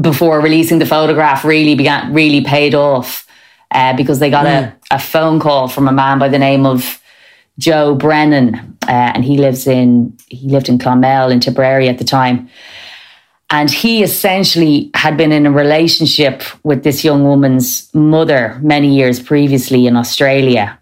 before 0.00 0.40
releasing 0.40 0.78
the 0.78 0.86
photograph. 0.86 1.44
Really 1.44 1.74
began 1.74 2.12
really 2.12 2.42
paid 2.42 2.74
off 2.74 3.26
uh, 3.70 3.96
because 3.96 4.18
they 4.18 4.30
got 4.30 4.46
mm. 4.46 4.72
a, 4.90 4.94
a 4.94 4.98
phone 4.98 5.40
call 5.40 5.68
from 5.68 5.88
a 5.88 5.92
man 5.92 6.18
by 6.18 6.28
the 6.28 6.38
name 6.38 6.66
of 6.66 7.01
Joe 7.58 7.94
Brennan, 7.94 8.54
uh, 8.88 9.12
and 9.14 9.24
he 9.24 9.36
lives 9.36 9.66
in 9.66 10.16
he 10.28 10.48
lived 10.48 10.68
in 10.68 10.78
Clonmel 10.78 11.30
in 11.30 11.40
Tipperary 11.40 11.88
at 11.88 11.98
the 11.98 12.04
time. 12.04 12.48
And 13.50 13.70
he 13.70 14.02
essentially 14.02 14.90
had 14.94 15.18
been 15.18 15.30
in 15.30 15.44
a 15.44 15.52
relationship 15.52 16.42
with 16.64 16.84
this 16.84 17.04
young 17.04 17.24
woman's 17.24 17.94
mother 17.94 18.58
many 18.62 18.96
years 18.96 19.20
previously 19.20 19.86
in 19.86 19.94
Australia. 19.94 20.78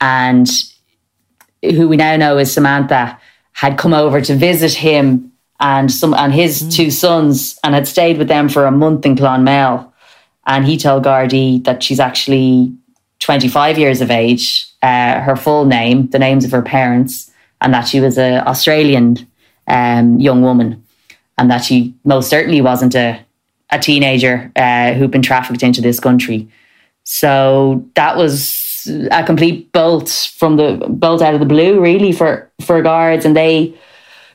And 0.00 0.48
who 1.62 1.88
we 1.88 1.96
now 1.96 2.16
know 2.16 2.38
is 2.38 2.52
Samantha, 2.52 3.18
had 3.52 3.78
come 3.78 3.94
over 3.94 4.20
to 4.20 4.34
visit 4.36 4.74
him 4.74 5.32
and 5.60 5.90
some 5.90 6.14
and 6.14 6.32
his 6.32 6.62
mm. 6.62 6.72
two 6.72 6.90
sons 6.90 7.58
and 7.64 7.74
had 7.74 7.88
stayed 7.88 8.18
with 8.18 8.28
them 8.28 8.48
for 8.48 8.66
a 8.66 8.70
month 8.70 9.06
in 9.06 9.16
Clonmel. 9.16 9.92
And 10.46 10.66
he 10.66 10.76
told 10.76 11.04
Gardaí 11.04 11.64
that 11.64 11.82
she's 11.82 12.00
actually 12.00 12.72
25 13.24 13.78
years 13.78 14.02
of 14.02 14.10
age, 14.10 14.66
uh, 14.82 15.18
her 15.20 15.34
full 15.34 15.64
name, 15.64 16.08
the 16.10 16.18
names 16.18 16.44
of 16.44 16.50
her 16.50 16.60
parents, 16.60 17.30
and 17.62 17.72
that 17.72 17.88
she 17.88 17.98
was 17.98 18.18
an 18.18 18.46
Australian 18.46 19.26
um, 19.66 20.20
young 20.20 20.42
woman, 20.42 20.84
and 21.38 21.50
that 21.50 21.64
she 21.64 21.94
most 22.04 22.28
certainly 22.28 22.60
wasn't 22.60 22.94
a, 22.94 23.18
a 23.70 23.78
teenager 23.78 24.52
uh, 24.56 24.92
who'd 24.92 25.10
been 25.10 25.22
trafficked 25.22 25.62
into 25.62 25.80
this 25.80 25.98
country. 25.98 26.46
So 27.04 27.88
that 27.94 28.18
was 28.18 28.86
a 29.10 29.24
complete 29.24 29.72
bolt 29.72 30.10
from 30.36 30.56
the 30.56 30.84
bolt 30.86 31.22
out 31.22 31.32
of 31.32 31.40
the 31.40 31.46
blue, 31.46 31.80
really, 31.80 32.12
for 32.12 32.50
for 32.60 32.82
guards, 32.82 33.24
and 33.24 33.34
they 33.34 33.74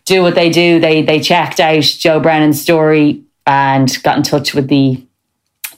do 0.06 0.24
what 0.24 0.34
they 0.34 0.50
do. 0.50 0.80
They 0.80 1.04
they 1.04 1.20
checked 1.20 1.60
out 1.60 1.84
Joe 1.84 2.20
Brennan's 2.20 2.60
story 2.60 3.22
and 3.46 3.96
got 4.02 4.18
in 4.18 4.24
touch 4.24 4.56
with 4.56 4.68
the 4.68 5.04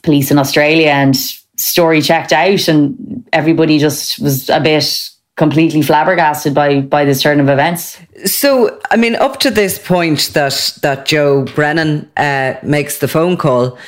police 0.02 0.30
in 0.30 0.38
Australia, 0.38 0.88
and 0.88 1.14
story 1.62 2.02
checked 2.02 2.32
out, 2.32 2.68
and 2.68 3.24
everybody 3.32 3.78
just 3.78 4.18
was 4.18 4.48
a 4.48 4.60
bit 4.60 5.10
completely 5.36 5.82
flabbergasted 5.82 6.54
by 6.54 6.80
by 6.80 7.04
this 7.04 7.22
turn 7.22 7.40
of 7.40 7.48
events. 7.48 7.98
So, 8.24 8.78
I 8.90 8.96
mean, 8.96 9.16
up 9.16 9.40
to 9.40 9.50
this 9.50 9.78
point 9.78 10.30
that 10.34 10.78
that 10.82 11.06
Joe 11.06 11.44
Brennan 11.44 12.10
uh, 12.16 12.54
makes 12.62 12.98
the 12.98 13.08
phone 13.08 13.36
call, 13.36 13.78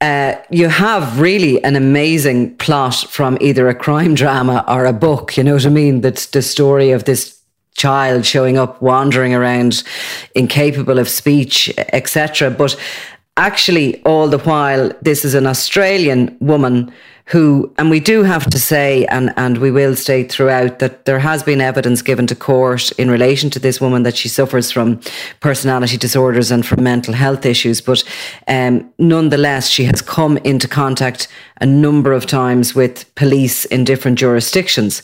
uh, 0.00 0.34
you 0.50 0.68
have 0.68 1.20
really 1.20 1.62
an 1.64 1.76
amazing 1.76 2.56
plot 2.56 3.06
from 3.08 3.38
either 3.40 3.68
a 3.68 3.74
crime 3.74 4.14
drama 4.14 4.64
or 4.68 4.84
a 4.84 4.92
book. 4.92 5.36
You 5.36 5.44
know 5.44 5.54
what 5.54 5.66
I 5.66 5.70
mean? 5.70 6.00
That's 6.00 6.26
the 6.26 6.42
story 6.42 6.90
of 6.90 7.04
this 7.04 7.38
child 7.74 8.26
showing 8.26 8.58
up, 8.58 8.80
wandering 8.82 9.34
around, 9.34 9.82
incapable 10.34 10.98
of 10.98 11.08
speech, 11.08 11.72
etc. 11.92 12.50
But 12.50 12.76
actually, 13.36 14.02
all 14.04 14.28
the 14.28 14.38
while, 14.38 14.92
this 15.02 15.24
is 15.24 15.34
an 15.34 15.46
Australian 15.46 16.36
woman 16.40 16.92
who, 17.32 17.72
and 17.78 17.88
we 17.88 17.98
do 17.98 18.22
have 18.24 18.44
to 18.50 18.58
say, 18.58 19.06
and, 19.06 19.32
and 19.38 19.56
we 19.56 19.70
will 19.70 19.96
state 19.96 20.30
throughout, 20.30 20.80
that 20.80 21.06
there 21.06 21.18
has 21.18 21.42
been 21.42 21.62
evidence 21.62 22.02
given 22.02 22.26
to 22.26 22.34
court 22.34 22.92
in 22.98 23.10
relation 23.10 23.48
to 23.48 23.58
this 23.58 23.80
woman 23.80 24.02
that 24.02 24.14
she 24.14 24.28
suffers 24.28 24.70
from 24.70 25.00
personality 25.40 25.96
disorders 25.96 26.50
and 26.50 26.66
from 26.66 26.82
mental 26.82 27.14
health 27.14 27.46
issues. 27.46 27.80
But 27.80 28.04
um, 28.48 28.92
nonetheless, 28.98 29.70
she 29.70 29.84
has 29.84 30.02
come 30.02 30.36
into 30.38 30.68
contact 30.68 31.26
a 31.58 31.64
number 31.64 32.12
of 32.12 32.26
times 32.26 32.74
with 32.74 33.12
police 33.14 33.64
in 33.64 33.84
different 33.84 34.18
jurisdictions. 34.18 35.00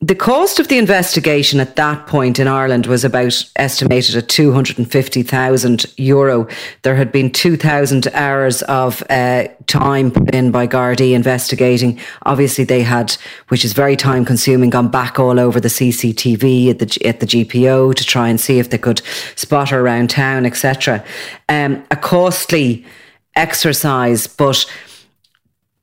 The 0.00 0.14
cost 0.14 0.60
of 0.60 0.68
the 0.68 0.78
investigation 0.78 1.58
at 1.58 1.74
that 1.74 2.06
point 2.06 2.38
in 2.38 2.46
Ireland 2.46 2.86
was 2.86 3.04
about 3.04 3.42
estimated 3.56 4.14
at 4.14 4.28
250,000 4.28 5.86
euro. 5.96 6.46
There 6.82 6.94
had 6.94 7.10
been 7.10 7.32
2,000 7.32 8.06
hours 8.14 8.62
of 8.62 9.02
uh, 9.10 9.48
time 9.66 10.12
put 10.12 10.32
in 10.32 10.52
by 10.52 10.68
Gardaí 10.68 11.14
investigating. 11.14 11.98
Obviously, 12.24 12.62
they 12.62 12.84
had, 12.84 13.16
which 13.48 13.64
is 13.64 13.72
very 13.72 13.96
time 13.96 14.24
consuming, 14.24 14.70
gone 14.70 14.88
back 14.88 15.18
all 15.18 15.40
over 15.40 15.58
the 15.58 15.66
CCTV 15.66 16.70
at 16.70 16.78
the, 16.78 17.04
at 17.04 17.18
the 17.18 17.26
GPO 17.26 17.92
to 17.96 18.04
try 18.04 18.28
and 18.28 18.40
see 18.40 18.60
if 18.60 18.70
they 18.70 18.78
could 18.78 19.02
spot 19.34 19.70
her 19.70 19.80
around 19.80 20.10
town, 20.10 20.46
etc. 20.46 21.04
Um, 21.48 21.84
a 21.90 21.96
costly 21.96 22.86
exercise, 23.34 24.28
but 24.28 24.64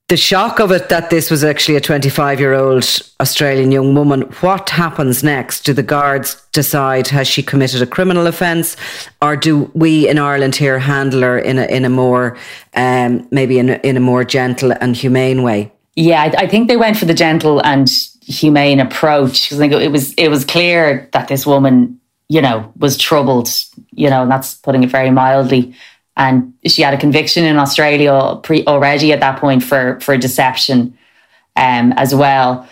the 0.08 0.18
shock 0.18 0.60
of 0.60 0.72
it 0.72 0.90
that 0.90 1.10
this 1.10 1.32
was 1.32 1.44
actually 1.44 1.76
a 1.76 1.82
25 1.82 2.40
year 2.40 2.54
old 2.54 2.84
Australian 3.20 3.72
young 3.72 3.96
woman, 3.96 4.22
what 4.42 4.70
happens 4.70 5.24
next? 5.24 5.66
Do 5.66 5.74
the 5.74 5.82
guards 5.82 6.42
decide 6.52 7.08
has 7.08 7.28
she 7.28 7.42
committed 7.42 7.82
a 7.82 7.88
criminal 7.88 8.28
offence, 8.28 8.78
or 9.22 9.36
do 9.36 9.72
we 9.74 10.08
in 10.08 10.20
Ireland 10.20 10.56
here 10.56 10.78
handle 10.78 11.22
her 11.22 11.40
in 11.40 11.58
a 11.58 11.66
in 11.66 11.86
a 11.86 11.90
more 11.90 12.38
um, 12.76 13.28
maybe 13.32 13.58
in 13.58 13.70
a, 13.70 13.76
in 13.84 13.98
a 13.98 14.00
more 14.00 14.24
gentle 14.24 14.72
and 14.80 14.96
humane 14.96 15.42
way? 15.42 15.72
Yeah, 15.96 16.22
I, 16.22 16.44
I 16.44 16.48
think 16.48 16.68
they 16.68 16.78
went 16.78 16.98
for 16.98 17.06
the 17.06 17.14
gentle 17.14 17.66
and 17.66 17.90
humane 18.22 18.80
approach 18.80 19.44
because 19.44 19.60
I 19.60 19.68
think 19.68 19.74
it 19.82 19.92
was 19.92 20.14
it 20.14 20.28
was 20.28 20.46
clear 20.46 21.10
that 21.14 21.30
this 21.30 21.48
woman, 21.48 22.00
you 22.30 22.42
know, 22.42 22.72
was 22.78 22.98
troubled. 22.98 23.50
You 23.92 24.10
know, 24.10 24.22
and 24.22 24.30
that's 24.30 24.54
putting 24.56 24.84
it 24.84 24.92
very 24.92 25.10
mildly 25.10 25.74
and 26.18 26.54
she 26.66 26.82
had 26.82 26.94
a 26.94 26.98
conviction 26.98 27.44
in 27.44 27.58
Australia 27.58 28.40
pre- 28.44 28.66
already 28.66 29.12
at 29.12 29.20
that 29.20 29.40
point 29.40 29.64
for 29.64 30.00
for 30.00 30.18
deception 30.18 30.98
um, 31.56 31.94
as 31.94 32.14
well. 32.14 32.68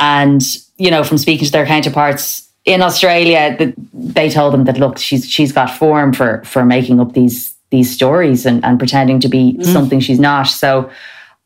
And 0.00 0.42
you 0.76 0.90
know, 0.90 1.04
from 1.04 1.18
speaking 1.18 1.46
to 1.46 1.52
their 1.52 1.66
counterparts 1.66 2.48
in 2.64 2.82
Australia, 2.82 3.56
that 3.58 3.74
they 3.92 4.30
told 4.30 4.54
them 4.54 4.64
that 4.64 4.78
look, 4.78 4.98
she's 4.98 5.28
she's 5.28 5.52
got 5.52 5.70
form 5.70 6.12
for 6.12 6.42
for 6.44 6.64
making 6.64 7.00
up 7.00 7.12
these 7.12 7.54
these 7.70 7.92
stories 7.92 8.46
and, 8.46 8.64
and 8.64 8.78
pretending 8.78 9.20
to 9.20 9.28
be 9.28 9.54
mm. 9.54 9.64
something 9.64 10.00
she's 10.00 10.20
not. 10.20 10.44
So 10.44 10.90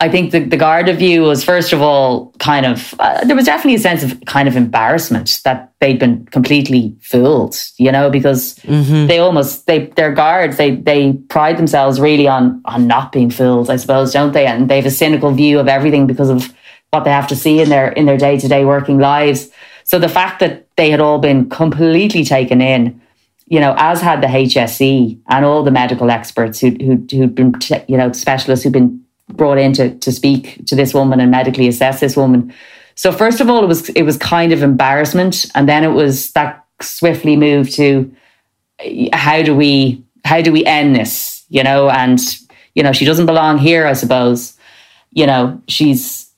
I 0.00 0.08
think 0.08 0.30
the, 0.30 0.38
the 0.38 0.56
Garda 0.56 0.94
view 0.94 1.22
was, 1.22 1.42
first 1.42 1.72
of 1.72 1.82
all, 1.82 2.32
kind 2.38 2.64
of, 2.64 2.94
uh, 3.00 3.24
there 3.24 3.34
was 3.34 3.46
definitely 3.46 3.74
a 3.74 3.80
sense 3.80 4.04
of 4.04 4.20
kind 4.26 4.46
of 4.46 4.56
embarrassment 4.56 5.40
that 5.42 5.72
they'd 5.80 5.98
been 5.98 6.24
completely 6.26 6.96
fooled, 7.00 7.56
you 7.78 7.90
know, 7.90 8.08
because 8.08 8.54
mm-hmm. 8.60 9.08
they 9.08 9.18
almost, 9.18 9.66
they, 9.66 9.86
they're 9.96 10.12
guards, 10.12 10.56
they, 10.56 10.76
they 10.76 11.14
pride 11.28 11.58
themselves 11.58 11.98
really 11.98 12.28
on, 12.28 12.62
on 12.66 12.86
not 12.86 13.10
being 13.10 13.28
fooled, 13.28 13.70
I 13.70 13.76
suppose, 13.76 14.12
don't 14.12 14.32
they? 14.32 14.46
And 14.46 14.70
they 14.70 14.76
have 14.76 14.86
a 14.86 14.90
cynical 14.90 15.32
view 15.32 15.58
of 15.58 15.66
everything 15.66 16.06
because 16.06 16.30
of 16.30 16.54
what 16.90 17.02
they 17.02 17.10
have 17.10 17.26
to 17.28 17.36
see 17.36 17.60
in 17.60 17.68
their, 17.68 17.90
in 17.90 18.06
their 18.06 18.16
day 18.16 18.38
to 18.38 18.46
day 18.46 18.64
working 18.64 18.98
lives. 18.98 19.50
So 19.82 19.98
the 19.98 20.08
fact 20.08 20.38
that 20.38 20.68
they 20.76 20.90
had 20.90 21.00
all 21.00 21.18
been 21.18 21.50
completely 21.50 22.24
taken 22.24 22.60
in, 22.60 23.00
you 23.48 23.58
know, 23.58 23.74
as 23.76 24.00
had 24.00 24.22
the 24.22 24.28
HSE 24.28 25.18
and 25.28 25.44
all 25.44 25.64
the 25.64 25.72
medical 25.72 26.08
experts 26.08 26.60
who, 26.60 26.70
who, 26.70 27.04
who'd 27.10 27.34
been, 27.34 27.54
you 27.88 27.96
know, 27.96 28.12
specialists 28.12 28.62
who'd 28.62 28.72
been 28.72 29.04
brought 29.28 29.58
in 29.58 29.72
to, 29.74 29.94
to 29.98 30.12
speak 30.12 30.64
to 30.66 30.74
this 30.74 30.94
woman 30.94 31.20
and 31.20 31.30
medically 31.30 31.68
assess 31.68 32.00
this 32.00 32.16
woman. 32.16 32.52
So 32.94 33.12
first 33.12 33.40
of 33.40 33.48
all, 33.48 33.62
it 33.62 33.68
was 33.68 33.88
it 33.90 34.02
was 34.02 34.16
kind 34.16 34.52
of 34.52 34.62
embarrassment, 34.62 35.46
and 35.54 35.68
then 35.68 35.84
it 35.84 35.92
was 35.92 36.32
that 36.32 36.64
swiftly 36.80 37.36
moved 37.36 37.72
to 37.74 38.12
how 39.12 39.42
do 39.42 39.54
we 39.54 40.02
how 40.24 40.40
do 40.40 40.52
we 40.52 40.64
end 40.64 40.96
this? 40.96 41.44
You 41.48 41.62
know, 41.62 41.88
and 41.90 42.18
you 42.74 42.82
know 42.82 42.92
she 42.92 43.04
doesn't 43.04 43.26
belong 43.26 43.58
here. 43.58 43.86
I 43.86 43.92
suppose. 43.92 44.54
You 45.12 45.26
know, 45.26 45.62
she's 45.68 46.30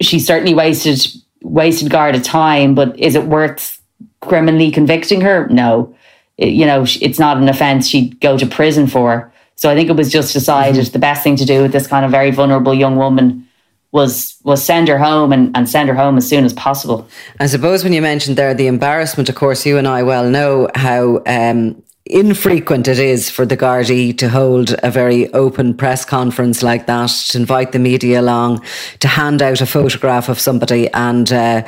she 0.00 0.18
certainly 0.18 0.54
wasted 0.54 1.06
wasted 1.42 1.90
Garda 1.90 2.20
time, 2.20 2.74
but 2.74 2.98
is 2.98 3.14
it 3.14 3.24
worth 3.24 3.80
criminally 4.20 4.70
convicting 4.70 5.20
her? 5.20 5.46
No. 5.48 5.94
It, 6.36 6.48
you 6.48 6.66
know, 6.66 6.84
it's 7.00 7.18
not 7.18 7.36
an 7.36 7.48
offence 7.48 7.88
she'd 7.88 8.20
go 8.20 8.36
to 8.36 8.46
prison 8.46 8.86
for. 8.86 9.32
So 9.60 9.68
I 9.68 9.74
think 9.74 9.90
it 9.90 9.96
was 9.96 10.10
just 10.10 10.32
decided 10.32 10.82
mm-hmm. 10.82 10.92
the 10.92 10.98
best 10.98 11.22
thing 11.22 11.36
to 11.36 11.44
do 11.44 11.60
with 11.60 11.72
this 11.72 11.86
kind 11.86 12.06
of 12.06 12.10
very 12.10 12.30
vulnerable 12.30 12.72
young 12.72 12.96
woman 12.96 13.46
was 13.92 14.38
was 14.42 14.64
send 14.64 14.88
her 14.88 14.96
home 14.98 15.34
and, 15.34 15.54
and 15.54 15.68
send 15.68 15.90
her 15.90 15.94
home 15.94 16.16
as 16.16 16.26
soon 16.26 16.46
as 16.46 16.54
possible. 16.54 17.06
I 17.40 17.46
suppose 17.46 17.84
when 17.84 17.92
you 17.92 18.00
mentioned 18.00 18.38
there 18.38 18.54
the 18.54 18.68
embarrassment, 18.68 19.28
of 19.28 19.34
course, 19.34 19.66
you 19.66 19.76
and 19.76 19.86
I 19.86 20.02
well 20.02 20.30
know 20.30 20.70
how 20.74 21.22
um, 21.26 21.82
infrequent 22.06 22.88
it 22.88 22.98
is 22.98 23.28
for 23.28 23.44
the 23.44 23.56
Gardaí 23.56 24.16
to 24.16 24.30
hold 24.30 24.76
a 24.82 24.90
very 24.90 25.30
open 25.34 25.74
press 25.74 26.06
conference 26.06 26.62
like 26.62 26.86
that, 26.86 27.10
to 27.28 27.38
invite 27.38 27.72
the 27.72 27.78
media 27.78 28.22
along, 28.22 28.64
to 29.00 29.08
hand 29.08 29.42
out 29.42 29.60
a 29.60 29.66
photograph 29.66 30.30
of 30.30 30.40
somebody 30.40 30.88
and 30.92 31.30
uh, 31.32 31.66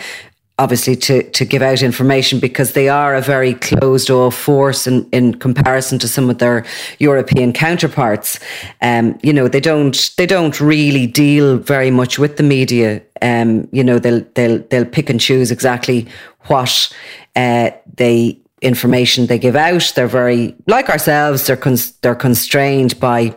obviously 0.59 0.95
to, 0.95 1.29
to 1.31 1.45
give 1.45 1.63
out 1.63 1.83
information 1.83 2.39
because 2.39 2.73
they 2.73 2.89
are 2.89 3.15
a 3.15 3.21
very 3.21 3.55
closed 3.55 4.11
off 4.11 4.35
force 4.35 4.87
in, 4.87 5.09
in 5.11 5.35
comparison 5.35 5.99
to 5.99 6.09
some 6.09 6.29
of 6.31 6.39
their 6.39 6.65
European 6.99 7.53
counterparts. 7.53 8.39
Um, 8.81 9.19
you 9.23 9.33
know, 9.33 9.49
they 9.49 9.61
don't 9.61 10.15
they 10.17 10.27
don't 10.27 10.61
really 10.61 11.07
deal 11.07 11.59
very 11.59 11.91
much 11.91 12.19
with 12.19 12.37
the 12.37 12.43
media. 12.43 13.03
Um, 13.23 13.69
you 13.73 13.83
know, 13.83 13.99
they'll 13.99 14.25
they'll 14.35 14.59
they'll 14.71 14.85
pick 14.85 15.09
and 15.11 15.21
choose 15.21 15.51
exactly 15.51 16.07
what 16.47 16.93
uh, 17.35 17.71
they 17.97 18.39
information 18.61 19.27
they 19.27 19.39
give 19.39 19.57
out. 19.57 19.93
They're 19.97 20.07
very 20.07 20.55
like 20.67 20.89
ourselves. 20.89 21.47
They're 21.47 21.77
they're 22.03 22.15
constrained 22.15 23.01
by 23.01 23.37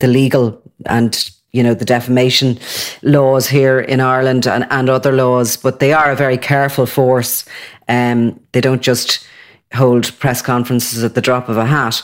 the 0.00 0.08
legal 0.08 0.60
and 0.86 1.30
you 1.52 1.62
know, 1.62 1.74
the 1.74 1.84
defamation 1.84 2.58
laws 3.02 3.48
here 3.48 3.80
in 3.80 4.00
Ireland 4.00 4.46
and, 4.46 4.66
and 4.70 4.90
other 4.90 5.12
laws, 5.12 5.56
but 5.56 5.80
they 5.80 5.92
are 5.92 6.10
a 6.10 6.16
very 6.16 6.36
careful 6.36 6.86
force. 6.86 7.44
Um, 7.88 8.40
they 8.52 8.60
don't 8.60 8.82
just 8.82 9.26
hold 9.74 10.16
press 10.18 10.42
conferences 10.42 11.02
at 11.02 11.14
the 11.14 11.20
drop 11.20 11.48
of 11.48 11.56
a 11.56 11.66
hat. 11.66 12.02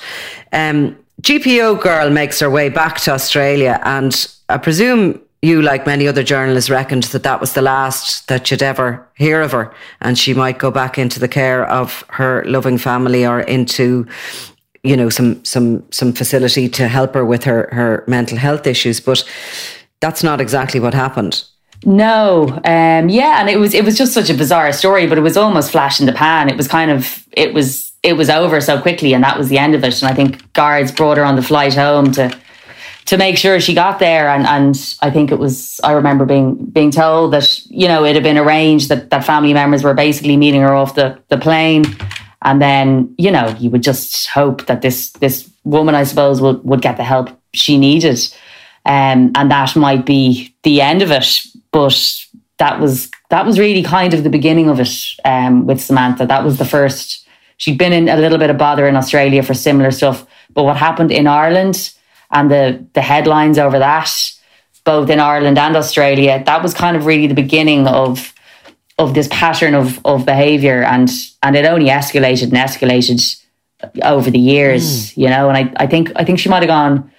Um, 0.52 0.96
GPO 1.20 1.80
girl 1.80 2.10
makes 2.10 2.40
her 2.40 2.50
way 2.50 2.68
back 2.68 2.98
to 3.00 3.12
Australia, 3.12 3.80
and 3.84 4.26
I 4.48 4.58
presume 4.58 5.20
you, 5.42 5.60
like 5.60 5.86
many 5.86 6.06
other 6.06 6.22
journalists, 6.22 6.70
reckoned 6.70 7.04
that 7.04 7.24
that 7.24 7.40
was 7.40 7.52
the 7.52 7.62
last 7.62 8.28
that 8.28 8.50
you'd 8.50 8.62
ever 8.62 9.06
hear 9.14 9.42
of 9.42 9.52
her, 9.52 9.74
and 10.00 10.18
she 10.18 10.34
might 10.34 10.58
go 10.58 10.70
back 10.70 10.98
into 10.98 11.20
the 11.20 11.28
care 11.28 11.68
of 11.68 12.04
her 12.10 12.44
loving 12.46 12.78
family 12.78 13.26
or 13.26 13.40
into 13.40 14.06
you 14.82 14.96
know 14.96 15.08
some 15.08 15.44
some 15.44 15.84
some 15.90 16.12
facility 16.12 16.68
to 16.68 16.88
help 16.88 17.14
her 17.14 17.24
with 17.24 17.44
her 17.44 17.68
her 17.72 18.04
mental 18.06 18.38
health 18.38 18.66
issues 18.66 19.00
but 19.00 19.24
that's 20.00 20.22
not 20.22 20.40
exactly 20.40 20.80
what 20.80 20.94
happened 20.94 21.44
no 21.84 22.48
um 22.64 23.08
yeah 23.08 23.40
and 23.40 23.48
it 23.48 23.58
was 23.58 23.74
it 23.74 23.84
was 23.84 23.96
just 23.96 24.12
such 24.12 24.30
a 24.30 24.34
bizarre 24.34 24.72
story 24.72 25.06
but 25.06 25.18
it 25.18 25.22
was 25.22 25.36
almost 25.36 25.70
flash 25.70 26.00
in 26.00 26.06
the 26.06 26.12
pan 26.12 26.48
it 26.48 26.56
was 26.56 26.68
kind 26.68 26.90
of 26.90 27.26
it 27.32 27.54
was 27.54 27.92
it 28.02 28.14
was 28.14 28.28
over 28.28 28.60
so 28.60 28.80
quickly 28.80 29.14
and 29.14 29.22
that 29.22 29.38
was 29.38 29.48
the 29.48 29.58
end 29.58 29.74
of 29.74 29.84
it 29.84 30.02
and 30.02 30.10
i 30.10 30.14
think 30.14 30.52
guards 30.52 30.90
brought 30.92 31.16
her 31.16 31.24
on 31.24 31.36
the 31.36 31.42
flight 31.42 31.74
home 31.74 32.10
to 32.12 32.34
to 33.04 33.16
make 33.16 33.36
sure 33.36 33.60
she 33.60 33.74
got 33.74 33.98
there. 33.98 34.28
And, 34.28 34.46
and 34.46 34.96
I 35.02 35.10
think 35.10 35.32
it 35.32 35.38
was, 35.38 35.80
I 35.82 35.92
remember 35.92 36.24
being 36.24 36.54
being 36.66 36.90
told 36.90 37.32
that, 37.32 37.60
you 37.66 37.88
know, 37.88 38.04
it 38.04 38.14
had 38.14 38.22
been 38.22 38.38
arranged 38.38 38.88
that, 38.90 39.10
that 39.10 39.24
family 39.24 39.52
members 39.52 39.82
were 39.82 39.94
basically 39.94 40.36
meeting 40.36 40.60
her 40.60 40.72
off 40.72 40.94
the, 40.94 41.18
the 41.28 41.38
plane. 41.38 41.84
And 42.42 42.60
then, 42.60 43.14
you 43.18 43.30
know, 43.30 43.54
you 43.58 43.70
would 43.70 43.82
just 43.82 44.28
hope 44.28 44.66
that 44.66 44.82
this 44.82 45.10
this 45.12 45.48
woman, 45.64 45.94
I 45.94 46.04
suppose, 46.04 46.40
would, 46.40 46.62
would 46.64 46.82
get 46.82 46.96
the 46.96 47.04
help 47.04 47.30
she 47.52 47.78
needed. 47.78 48.18
Um, 48.84 49.30
and 49.36 49.50
that 49.50 49.76
might 49.76 50.04
be 50.04 50.54
the 50.64 50.80
end 50.80 51.02
of 51.02 51.10
it. 51.10 51.46
But 51.70 52.26
that 52.58 52.80
was 52.80 53.10
that 53.30 53.46
was 53.46 53.58
really 53.58 53.82
kind 53.82 54.14
of 54.14 54.24
the 54.24 54.30
beginning 54.30 54.68
of 54.68 54.80
it 54.80 54.94
um, 55.24 55.66
with 55.66 55.80
Samantha. 55.80 56.26
That 56.26 56.44
was 56.44 56.58
the 56.58 56.64
first. 56.64 57.26
She'd 57.56 57.78
been 57.78 57.92
in 57.92 58.08
a 58.08 58.16
little 58.16 58.38
bit 58.38 58.50
of 58.50 58.58
bother 58.58 58.88
in 58.88 58.96
Australia 58.96 59.42
for 59.42 59.54
similar 59.54 59.92
stuff, 59.92 60.26
but 60.52 60.64
what 60.64 60.76
happened 60.76 61.12
in 61.12 61.26
Ireland 61.26 61.92
and 62.30 62.50
the 62.50 62.84
the 62.94 63.02
headlines 63.02 63.58
over 63.58 63.78
that, 63.78 64.10
both 64.84 65.10
in 65.10 65.20
Ireland 65.20 65.58
and 65.58 65.76
Australia, 65.76 66.42
that 66.44 66.62
was 66.62 66.74
kind 66.74 66.96
of 66.96 67.06
really 67.06 67.28
the 67.28 67.34
beginning 67.34 67.86
of 67.86 68.34
of 68.98 69.14
this 69.14 69.28
pattern 69.30 69.74
of 69.74 70.00
of 70.04 70.26
behaviour, 70.26 70.82
and 70.82 71.10
and 71.42 71.56
it 71.56 71.64
only 71.64 71.86
escalated 71.86 72.44
and 72.44 72.52
escalated 72.52 73.42
over 74.02 74.30
the 74.30 74.38
years, 74.38 75.12
mm. 75.12 75.16
you 75.16 75.28
know. 75.28 75.48
And 75.48 75.56
I, 75.56 75.84
I 75.84 75.86
think 75.86 76.12
I 76.16 76.24
think 76.24 76.38
she 76.38 76.48
might 76.48 76.62
have 76.62 76.68
gone 76.68 77.10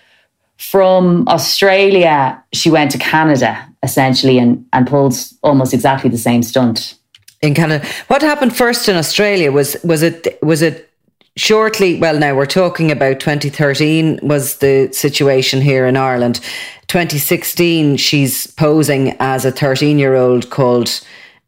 from 0.58 1.28
Australia. 1.28 2.42
She 2.54 2.70
went 2.70 2.92
to 2.92 2.98
Canada 2.98 3.70
essentially 3.84 4.38
and 4.38 4.66
and 4.74 4.88
pulled 4.88 5.16
almost 5.42 5.74
exactly 5.74 6.10
the 6.10 6.18
same 6.18 6.44
stunt 6.44 6.96
in 7.42 7.54
Canada. 7.54 7.86
What 8.08 8.22
happened 8.22 8.56
first 8.56 8.88
in 8.88 8.96
Australia 8.96 9.52
was 9.52 9.78
was 9.84 10.02
it 10.02 10.40
was 10.42 10.62
it 10.62 10.90
shortly 11.36 12.00
well 12.00 12.18
now 12.20 12.36
we're 12.36 12.46
talking 12.46 12.92
about 12.92 13.20
2013 13.20 14.20
was 14.22 14.58
the 14.58 14.92
situation 14.92 15.62
here 15.62 15.88
in 15.88 15.98
Ireland 15.98 16.40
2016 16.86 17.98
she's 17.98 18.46
posing 18.46 19.16
as 19.20 19.44
a 19.44 19.52
13 19.52 19.98
year 19.98 20.14
old 20.14 20.52
called 20.52 21.02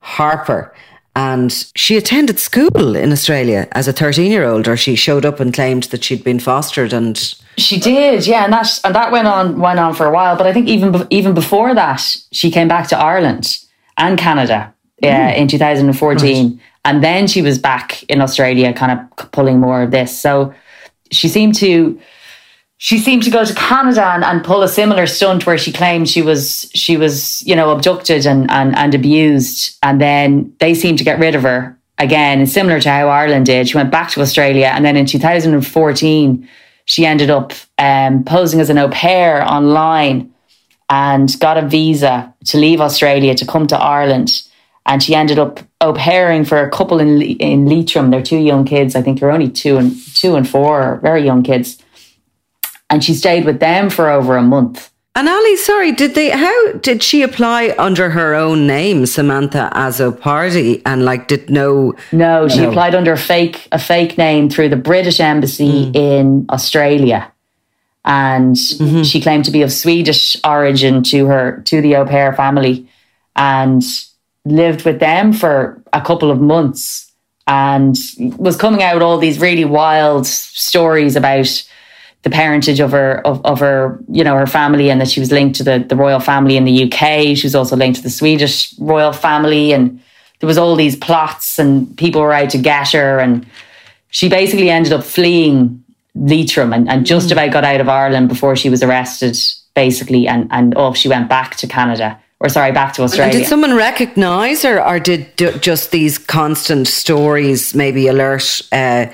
Harper 0.05 0.73
and 1.17 1.51
she 1.75 1.95
attended 1.95 2.39
school 2.39 2.95
in 2.95 3.11
Australia 3.11 3.67
as 3.71 3.87
a 3.87 3.93
13 3.93 4.31
year 4.31 4.43
old 4.43 4.67
or 4.67 4.77
she 4.77 4.95
showed 4.95 5.25
up 5.25 5.39
and 5.39 5.53
claimed 5.53 5.83
that 5.83 6.03
she'd 6.03 6.23
been 6.23 6.39
fostered 6.39 6.93
and 6.93 7.35
she 7.57 7.79
did 7.79 8.27
yeah 8.27 8.43
and 8.43 8.53
that 8.53 8.79
and 8.83 8.93
that 8.93 9.11
went 9.11 9.27
on 9.27 9.59
went 9.59 9.79
on 9.79 9.93
for 9.93 10.05
a 10.05 10.11
while 10.11 10.35
but 10.37 10.45
I 10.45 10.53
think 10.53 10.67
even 10.67 11.07
even 11.09 11.33
before 11.33 11.73
that 11.73 12.01
she 12.31 12.51
came 12.51 12.67
back 12.67 12.87
to 12.89 12.97
Ireland 12.97 13.59
and 13.97 14.17
Canada 14.17 14.73
yeah, 15.01 15.33
mm. 15.33 15.37
in 15.37 15.47
2014 15.47 16.49
right. 16.49 16.59
And 16.85 17.03
then 17.03 17.25
she 17.25 17.41
was 17.41 17.57
back 17.57 18.03
in 18.03 18.21
Australia, 18.21 18.71
kind 18.71 18.91
of 18.91 19.31
pulling 19.31 19.59
more 19.59 19.81
of 19.81 19.91
this. 19.91 20.17
So 20.17 20.53
she 21.11 21.27
seemed 21.27 21.55
to 21.55 21.99
she 22.77 22.97
seemed 22.97 23.23
to 23.23 23.31
go 23.31 23.45
to 23.45 23.53
Canada 23.55 24.05
and, 24.05 24.23
and 24.23 24.43
pull 24.43 24.61
a 24.61 24.67
similar 24.67 25.07
stunt 25.07 25.45
where 25.45 25.57
she 25.57 25.71
claimed 25.71 26.09
she 26.09 26.21
was 26.21 26.69
she 26.73 26.97
was 26.97 27.41
you 27.43 27.55
know 27.55 27.71
abducted 27.71 28.25
and, 28.25 28.49
and 28.51 28.75
and 28.75 28.93
abused, 28.93 29.77
and 29.83 30.01
then 30.01 30.53
they 30.59 30.73
seemed 30.73 30.97
to 30.97 31.03
get 31.03 31.19
rid 31.19 31.35
of 31.35 31.43
her 31.43 31.77
again, 31.97 32.45
similar 32.45 32.79
to 32.81 32.89
how 32.89 33.07
Ireland 33.07 33.45
did. 33.45 33.69
She 33.69 33.77
went 33.77 33.91
back 33.91 34.09
to 34.11 34.21
Australia, 34.21 34.71
and 34.73 34.83
then 34.83 34.97
in 34.97 35.05
2014 35.05 36.49
she 36.87 37.03
ended 37.03 37.31
up 37.31 37.51
um, 37.79 38.23
posing 38.23 38.59
as 38.59 38.69
an 38.69 38.77
au 38.77 38.89
pair 38.89 39.43
online 39.43 40.31
and 40.87 41.39
got 41.39 41.57
a 41.57 41.67
visa 41.67 42.31
to 42.45 42.59
leave 42.59 42.79
Australia 42.79 43.33
to 43.33 43.43
come 43.43 43.65
to 43.65 43.75
Ireland 43.75 44.43
and 44.85 45.01
she 45.01 45.15
ended 45.15 45.39
up 45.39 45.59
au 45.81 45.93
pairing 45.93 46.45
for 46.45 46.59
a 46.61 46.69
couple 46.69 46.99
in 46.99 47.21
in 47.21 47.65
Leitrim. 47.65 48.11
They're 48.11 48.21
two 48.21 48.37
young 48.37 48.65
kids. 48.65 48.95
I 48.95 49.01
think 49.01 49.19
they're 49.19 49.31
only 49.31 49.49
two 49.49 49.77
and 49.77 49.95
two 50.13 50.35
and 50.35 50.47
four, 50.47 50.99
very 51.01 51.23
young 51.23 51.43
kids. 51.43 51.77
And 52.89 53.03
she 53.03 53.13
stayed 53.13 53.45
with 53.45 53.59
them 53.59 53.89
for 53.89 54.09
over 54.09 54.37
a 54.37 54.43
month. 54.43 54.91
And 55.17 55.29
Ali, 55.29 55.55
sorry, 55.55 55.93
did 55.93 56.13
they? 56.13 56.29
How 56.29 56.73
did 56.73 57.01
she 57.01 57.21
apply 57.21 57.73
under 57.77 58.09
her 58.09 58.35
own 58.35 58.67
name, 58.67 59.05
Samantha 59.05 59.71
Azzopardi, 59.73 60.81
and 60.85 61.05
like 61.05 61.29
did 61.29 61.49
no? 61.49 61.93
No, 62.11 62.49
she 62.49 62.59
no. 62.59 62.69
applied 62.69 62.93
under 62.93 63.13
a 63.13 63.17
fake 63.17 63.69
a 63.71 63.79
fake 63.79 64.17
name 64.17 64.49
through 64.49 64.69
the 64.69 64.75
British 64.75 65.21
Embassy 65.21 65.85
mm. 65.85 65.95
in 65.95 66.45
Australia, 66.49 67.31
and 68.03 68.57
mm-hmm. 68.57 69.03
she 69.03 69.21
claimed 69.21 69.45
to 69.45 69.51
be 69.51 69.61
of 69.61 69.71
Swedish 69.71 70.35
origin 70.43 71.01
to 71.03 71.27
her 71.27 71.61
to 71.63 71.79
the 71.79 71.95
au 71.95 72.05
pair 72.05 72.33
family, 72.33 72.85
and 73.37 73.83
lived 74.43 74.83
with 74.83 74.99
them 74.99 75.31
for 75.31 75.81
a 75.93 76.01
couple 76.01 76.29
of 76.29 76.41
months 76.41 77.11
and 77.47 77.95
was 78.37 78.57
coming 78.57 78.83
out 78.83 79.01
all 79.01 79.17
these 79.17 79.39
really 79.39 79.65
wild 79.65 80.25
stories 80.27 81.15
about 81.15 81.63
the 82.25 82.31
parentage 82.31 82.79
of 82.79 82.91
her 82.91 83.25
of, 83.25 83.39
of 83.45 83.59
her 83.59 83.99
you 84.09 84.23
know 84.23 84.35
her 84.35 84.47
family 84.47 84.89
and 84.89 84.99
that 84.99 85.07
she 85.07 85.19
was 85.19 85.31
linked 85.31 85.55
to 85.55 85.63
the, 85.63 85.85
the 85.87 85.95
royal 85.95 86.19
family 86.19 86.57
in 86.57 86.65
the 86.65 86.83
UK 86.83 87.37
she 87.37 87.43
was 87.43 87.53
also 87.53 87.75
linked 87.75 87.97
to 87.97 88.03
the 88.03 88.09
Swedish 88.09 88.73
royal 88.79 89.13
family 89.13 89.71
and 89.71 90.01
there 90.39 90.47
was 90.47 90.57
all 90.57 90.75
these 90.75 90.95
plots 90.95 91.59
and 91.59 91.95
people 91.97 92.19
were 92.19 92.33
out 92.33 92.49
to 92.49 92.57
get 92.57 92.91
her 92.91 93.19
and 93.19 93.45
she 94.09 94.27
basically 94.27 94.71
ended 94.71 94.91
up 94.91 95.03
fleeing 95.03 95.83
Leitrim 96.15 96.73
and, 96.73 96.89
and 96.89 97.05
just 97.05 97.29
mm. 97.29 97.33
about 97.33 97.51
got 97.51 97.63
out 97.63 97.79
of 97.79 97.87
Ireland 97.87 98.27
before 98.27 98.55
she 98.55 98.71
was 98.71 98.81
arrested 98.81 99.37
basically 99.75 100.27
and 100.27 100.47
and 100.49 100.75
off 100.75 100.97
she 100.97 101.07
went 101.07 101.29
back 101.29 101.55
to 101.57 101.67
Canada 101.67 102.19
or 102.41 102.49
sorry, 102.49 102.71
back 102.71 102.93
to 102.93 103.03
Australia. 103.03 103.33
And 103.33 103.41
did 103.43 103.47
someone 103.47 103.75
recognise 103.75 104.61
her, 104.63 104.85
or 104.85 104.99
did 104.99 105.37
just 105.61 105.91
these 105.91 106.17
constant 106.17 106.87
stories 106.87 107.73
maybe 107.73 108.07
alert 108.07 108.61
uh, 108.71 109.07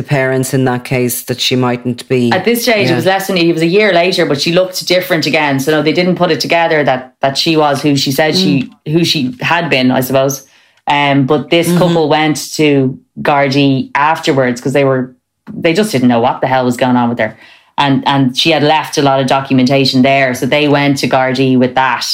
the 0.00 0.08
parents 0.08 0.54
in 0.54 0.64
that 0.64 0.84
case 0.84 1.24
that 1.24 1.40
she 1.40 1.56
mightn't 1.56 2.08
be? 2.08 2.32
At 2.32 2.44
this 2.44 2.62
stage, 2.62 2.86
yeah. 2.86 2.92
it 2.92 2.96
was 2.96 3.06
less 3.06 3.26
than 3.26 3.36
it 3.36 3.52
was 3.52 3.62
a 3.62 3.66
year 3.66 3.92
later, 3.92 4.24
but 4.24 4.40
she 4.40 4.52
looked 4.52 4.86
different 4.86 5.26
again. 5.26 5.60
So 5.60 5.72
no, 5.72 5.82
they 5.82 5.92
didn't 5.92 6.16
put 6.16 6.30
it 6.30 6.40
together 6.40 6.82
that 6.84 7.16
that 7.20 7.36
she 7.36 7.56
was 7.56 7.82
who 7.82 7.96
she 7.96 8.12
said 8.12 8.34
mm. 8.34 8.38
she 8.42 8.90
who 8.90 9.04
she 9.04 9.36
had 9.40 9.68
been, 9.68 9.90
I 9.90 10.00
suppose. 10.00 10.48
Um, 10.86 11.26
but 11.26 11.50
this 11.50 11.68
mm-hmm. 11.68 11.78
couple 11.78 12.08
went 12.08 12.52
to 12.54 12.98
Gardaí 13.20 13.90
afterwards 13.94 14.60
because 14.60 14.72
they 14.72 14.84
were 14.84 15.14
they 15.52 15.74
just 15.74 15.92
didn't 15.92 16.08
know 16.08 16.20
what 16.20 16.40
the 16.40 16.46
hell 16.46 16.64
was 16.64 16.76
going 16.76 16.96
on 16.96 17.08
with 17.10 17.18
her. 17.18 17.36
And 17.76 18.06
and 18.06 18.36
she 18.36 18.50
had 18.50 18.62
left 18.62 18.96
a 18.96 19.02
lot 19.02 19.20
of 19.20 19.26
documentation 19.26 20.02
there. 20.02 20.34
So 20.34 20.46
they 20.46 20.68
went 20.68 20.98
to 20.98 21.08
Gardaí 21.08 21.58
with 21.58 21.74
that 21.74 22.06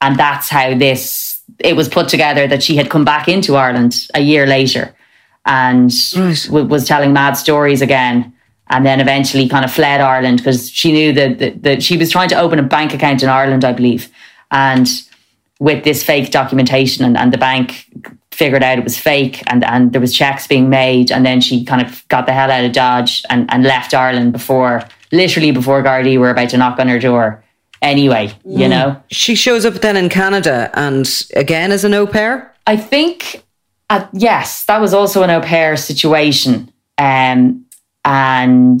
and 0.00 0.18
that's 0.18 0.48
how 0.50 0.76
this 0.76 1.40
it 1.60 1.76
was 1.76 1.88
put 1.88 2.08
together 2.08 2.46
that 2.46 2.62
she 2.62 2.76
had 2.76 2.90
come 2.90 3.04
back 3.04 3.28
into 3.28 3.56
Ireland 3.56 4.08
a 4.14 4.20
year 4.20 4.46
later 4.46 4.94
and 5.46 5.92
right. 6.16 6.44
w- 6.46 6.66
was 6.66 6.86
telling 6.86 7.12
mad 7.12 7.32
stories 7.32 7.82
again 7.82 8.32
and 8.70 8.86
then 8.86 9.00
eventually 9.00 9.48
kind 9.48 9.64
of 9.64 9.72
fled 9.72 10.00
Ireland 10.00 10.38
because 10.38 10.70
she 10.70 10.90
knew 10.90 11.12
that, 11.12 11.38
that, 11.38 11.62
that 11.62 11.82
she 11.82 11.96
was 11.96 12.10
trying 12.10 12.28
to 12.30 12.40
open 12.40 12.58
a 12.58 12.62
bank 12.62 12.94
account 12.94 13.22
in 13.22 13.28
Ireland, 13.28 13.64
I 13.64 13.72
believe. 13.72 14.08
And 14.50 14.88
with 15.60 15.84
this 15.84 16.02
fake 16.02 16.30
documentation 16.30 17.04
and, 17.04 17.16
and 17.16 17.32
the 17.32 17.38
bank 17.38 17.86
figured 18.30 18.62
out 18.62 18.78
it 18.78 18.84
was 18.84 18.98
fake 18.98 19.42
and, 19.46 19.62
and 19.64 19.92
there 19.92 20.00
was 20.00 20.14
checks 20.14 20.46
being 20.46 20.68
made 20.68 21.12
and 21.12 21.24
then 21.24 21.40
she 21.40 21.64
kind 21.64 21.86
of 21.86 22.06
got 22.08 22.26
the 22.26 22.32
hell 22.32 22.50
out 22.50 22.64
of 22.64 22.72
Dodge 22.72 23.22
and, 23.30 23.48
and 23.52 23.62
left 23.62 23.94
Ireland 23.94 24.32
before 24.32 24.82
literally 25.12 25.52
before 25.52 25.82
Gardaí 25.82 26.18
were 26.18 26.30
about 26.30 26.48
to 26.50 26.56
knock 26.56 26.78
on 26.80 26.88
her 26.88 26.98
door 26.98 27.44
anyway, 27.80 28.34
you 28.44 28.66
mm. 28.66 28.70
know? 28.70 29.02
She 29.10 29.34
shows 29.34 29.64
up 29.64 29.74
then 29.74 29.96
in 29.96 30.08
Canada 30.08 30.70
and 30.74 31.08
again 31.34 31.70
as 31.70 31.84
an 31.84 31.94
au 31.94 32.06
pair? 32.06 32.52
I 32.66 32.76
think, 32.76 33.44
uh, 33.90 34.06
yes, 34.12 34.64
that 34.64 34.80
was 34.80 34.94
also 34.94 35.22
an 35.22 35.30
au 35.30 35.40
pair 35.40 35.76
situation. 35.76 36.70
Um, 36.98 37.66
and 38.04 38.80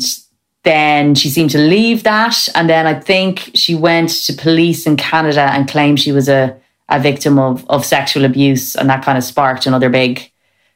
then 0.62 1.14
she 1.14 1.28
seemed 1.28 1.50
to 1.50 1.58
leave 1.58 2.02
that. 2.04 2.48
And 2.54 2.68
then 2.68 2.86
I 2.86 2.98
think 2.98 3.50
she 3.54 3.74
went 3.74 4.10
to 4.24 4.32
police 4.32 4.86
in 4.86 4.96
Canada 4.96 5.50
and 5.52 5.68
claimed 5.68 6.00
she 6.00 6.12
was 6.12 6.28
a, 6.28 6.56
a 6.88 6.98
victim 7.00 7.38
of, 7.38 7.68
of 7.68 7.84
sexual 7.84 8.24
abuse. 8.24 8.74
And 8.74 8.88
that 8.88 9.04
kind 9.04 9.18
of 9.18 9.24
sparked 9.24 9.66
another 9.66 9.90
big 9.90 10.30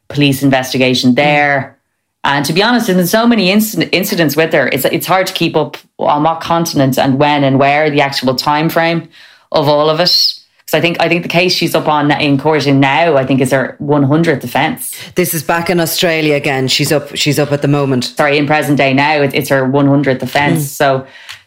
police 0.08 0.42
investigation 0.42 1.14
there. 1.14 1.78
And 2.24 2.44
to 2.44 2.52
be 2.52 2.62
honest, 2.62 2.88
there's 2.88 3.10
so 3.10 3.26
many 3.26 3.48
inc- 3.48 3.88
incidents 3.92 4.36
with 4.36 4.52
her. 4.52 4.68
It's 4.68 4.84
it's 4.84 5.06
hard 5.06 5.26
to 5.28 5.32
keep 5.32 5.56
up 5.56 5.76
on 5.98 6.24
what 6.24 6.40
continent 6.40 6.98
and 6.98 7.18
when 7.18 7.44
and 7.44 7.58
where 7.58 7.90
the 7.90 8.00
actual 8.00 8.34
time 8.34 8.68
frame 8.68 9.08
of 9.52 9.68
all 9.68 9.88
of 9.88 10.00
it. 10.00 10.37
Because 10.68 10.78
I 10.78 10.82
think 10.82 11.00
I 11.00 11.08
think 11.08 11.22
the 11.22 11.30
case 11.30 11.54
she's 11.54 11.74
up 11.74 11.88
on 11.88 12.10
in 12.10 12.36
court 12.36 12.66
in 12.66 12.78
now, 12.78 13.16
I 13.16 13.24
think 13.24 13.40
is 13.40 13.52
her 13.52 13.78
100th 13.80 14.44
offence. 14.44 14.94
This 15.14 15.32
is 15.32 15.42
back 15.42 15.70
in 15.70 15.80
Australia 15.80 16.34
again. 16.34 16.68
She's 16.68 16.92
up. 16.92 17.16
She's 17.16 17.38
up 17.38 17.52
at 17.52 17.62
the 17.62 17.68
moment. 17.68 18.04
Sorry, 18.04 18.36
in 18.36 18.46
present 18.46 18.76
day 18.76 18.92
now, 18.92 19.22
it, 19.22 19.34
it's 19.34 19.48
her 19.48 19.62
100th 19.66 20.20
offence. 20.20 20.64
Mm. 20.64 20.76
So 20.76 21.06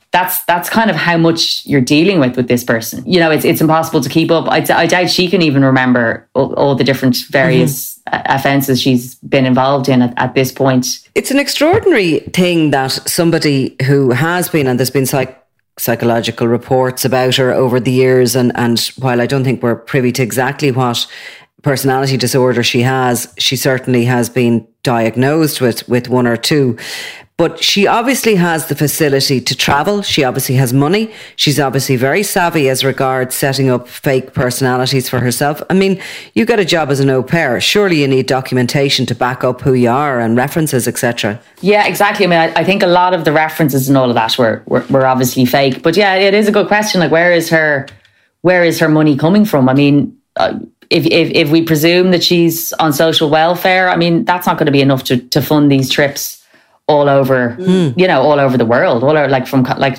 that's 0.09 0.43
that's 0.45 0.71
kind 0.71 0.89
of 0.89 0.95
how 0.95 1.17
much 1.17 1.63
you're 1.67 1.81
dealing 1.81 2.19
with 2.19 2.35
with 2.35 2.47
this 2.47 2.63
person. 2.63 3.03
You 3.05 3.19
know, 3.19 3.29
it's 3.29 3.45
it's 3.45 3.61
impossible 3.61 4.01
to 4.01 4.09
keep 4.09 4.31
up. 4.31 4.47
I, 4.47 4.65
I 4.73 4.87
doubt 4.87 5.11
she 5.11 5.29
can 5.29 5.43
even 5.43 5.63
remember 5.63 6.27
all, 6.33 6.55
all 6.55 6.73
the 6.73 6.83
different 6.83 7.17
various 7.29 7.99
mm-hmm. 8.07 8.33
offences 8.33 8.81
she's 8.81 9.15
been 9.15 9.45
involved 9.45 9.87
in 9.87 10.01
at, 10.01 10.13
at, 10.17 10.33
this 10.33 10.51
point. 10.51 11.07
It's 11.13 11.29
an 11.29 11.37
extraordinary 11.37 12.21
thing 12.33 12.71
that 12.71 12.91
somebody 13.07 13.75
who 13.85 14.13
has 14.13 14.49
been, 14.49 14.65
and 14.65 14.79
there's 14.79 14.89
been 14.89 15.05
psych 15.05 15.40
psychological 15.77 16.47
reports 16.47 17.05
about 17.05 17.35
her 17.35 17.51
over 17.51 17.79
the 17.79 17.91
years, 17.91 18.35
and 18.35 18.51
and 18.55 18.79
while 18.99 19.21
I 19.21 19.25
don't 19.25 19.43
think 19.43 19.63
we're 19.63 19.75
privy 19.75 20.11
to 20.13 20.23
exactly 20.23 20.71
what 20.71 21.07
personality 21.61 22.17
disorder 22.17 22.63
she 22.63 22.81
has, 22.81 23.33
she 23.37 23.55
certainly 23.55 24.05
has 24.05 24.29
been 24.29 24.67
diagnosed 24.83 25.61
with 25.61 25.87
with 25.87 26.09
one 26.09 26.27
or 26.27 26.37
two. 26.37 26.77
But 27.37 27.63
she 27.63 27.87
obviously 27.87 28.35
has 28.35 28.67
the 28.67 28.75
facility 28.75 29.41
to 29.41 29.55
travel. 29.55 30.03
She 30.03 30.23
obviously 30.23 30.55
has 30.55 30.73
money. 30.73 31.11
She's 31.35 31.59
obviously 31.59 31.95
very 31.95 32.21
savvy 32.21 32.69
as 32.69 32.85
regards 32.85 33.33
setting 33.33 33.67
up 33.67 33.87
fake 33.87 34.33
personalities 34.33 35.09
for 35.09 35.19
herself. 35.19 35.59
I 35.67 35.73
mean, 35.73 35.99
you 36.35 36.45
get 36.45 36.59
a 36.59 36.65
job 36.65 36.91
as 36.91 36.99
an 36.99 37.09
au 37.09 37.23
pair. 37.23 37.59
Surely 37.59 38.01
you 38.01 38.07
need 38.07 38.27
documentation 38.27 39.07
to 39.07 39.15
back 39.15 39.43
up 39.43 39.61
who 39.61 39.73
you 39.73 39.89
are 39.89 40.19
and 40.19 40.37
references, 40.37 40.87
etc. 40.87 41.41
Yeah, 41.61 41.87
exactly. 41.87 42.27
I 42.27 42.29
mean, 42.29 42.39
I, 42.39 42.53
I, 42.61 42.63
think 42.63 42.83
a 42.83 42.87
lot 42.87 43.15
of 43.15 43.25
the 43.25 43.31
references 43.31 43.89
and 43.89 43.97
all 43.97 44.09
of 44.09 44.15
that 44.15 44.37
were, 44.37 44.61
were 44.67 44.85
were 44.91 45.07
obviously 45.07 45.45
fake. 45.45 45.81
But 45.81 45.97
yeah, 45.97 46.13
it 46.15 46.35
is 46.35 46.47
a 46.47 46.51
good 46.51 46.67
question. 46.67 46.99
Like, 46.99 47.11
where 47.11 47.31
is 47.31 47.49
her 47.49 47.87
where 48.41 48.63
is 48.63 48.77
her 48.79 48.89
money 48.89 49.17
coming 49.17 49.45
from? 49.45 49.67
I 49.67 49.73
mean. 49.73 50.17
Uh, 50.35 50.59
if, 50.91 51.05
if, 51.05 51.31
if 51.31 51.49
we 51.49 51.61
presume 51.63 52.11
that 52.11 52.21
she's 52.21 52.73
on 52.73 52.91
social 52.91 53.29
welfare, 53.29 53.87
I 53.87 53.95
mean, 53.95 54.25
that's 54.25 54.45
not 54.45 54.57
going 54.57 54.65
to 54.65 54.73
be 54.73 54.81
enough 54.81 55.05
to, 55.05 55.17
to 55.29 55.41
fund 55.41 55.71
these 55.71 55.89
trips 55.89 56.40
all 56.91 57.07
over, 57.09 57.55
mm. 57.59 57.97
you 57.97 58.07
know, 58.07 58.21
all 58.21 58.39
over 58.39 58.57
the 58.57 58.65
world, 58.65 59.03
all 59.03 59.17
over, 59.17 59.27
like 59.27 59.47
from 59.47 59.63
like 59.77 59.97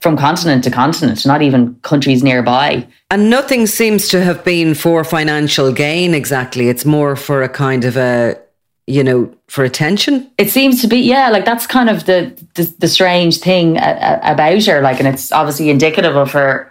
from 0.00 0.16
continent 0.18 0.62
to 0.64 0.70
continent, 0.70 1.24
not 1.24 1.40
even 1.40 1.74
countries 1.76 2.22
nearby. 2.22 2.86
And 3.10 3.30
nothing 3.30 3.66
seems 3.66 4.08
to 4.08 4.22
have 4.22 4.44
been 4.44 4.74
for 4.74 5.02
financial 5.02 5.72
gain 5.72 6.12
exactly. 6.12 6.68
It's 6.68 6.84
more 6.84 7.16
for 7.16 7.42
a 7.42 7.48
kind 7.48 7.84
of 7.84 7.96
a, 7.96 8.38
you 8.86 9.02
know, 9.02 9.34
for 9.48 9.64
attention. 9.64 10.30
It 10.36 10.50
seems 10.50 10.82
to 10.82 10.88
be, 10.88 10.98
yeah, 10.98 11.30
like 11.30 11.46
that's 11.46 11.66
kind 11.66 11.88
of 11.88 12.04
the 12.04 12.18
the, 12.54 12.64
the 12.78 12.88
strange 12.88 13.38
thing 13.38 13.78
about 13.78 14.64
her, 14.66 14.82
like, 14.82 14.98
and 14.98 15.08
it's 15.08 15.32
obviously 15.32 15.70
indicative 15.70 16.16
of 16.16 16.32
her 16.32 16.70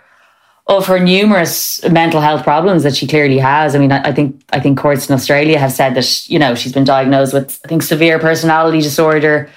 of 0.68 0.86
her 0.88 1.00
numerous 1.00 1.84
mental 1.90 2.22
health 2.22 2.44
problems 2.44 2.84
that 2.84 2.96
she 2.96 3.06
clearly 3.06 3.38
has. 3.38 3.76
I 3.76 3.80
mean, 3.80 3.92
I, 3.92 4.10
I, 4.10 4.12
think 4.14 4.42
I 4.54 4.60
think 4.62 4.78
courts 4.78 5.10
in 5.10 5.16
Australia 5.16 5.60
have 5.60 5.74
said 5.74 5.96
that 5.96 6.30
you 6.30 6.40
know 6.40 6.56
she's 6.56 6.72
been 6.72 6.86
diagnosed 6.86 7.34
with 7.34 7.60
I 7.66 7.68
think 7.68 7.84
severe 7.84 8.20
personality 8.20 8.82
disorder, 8.82 9.50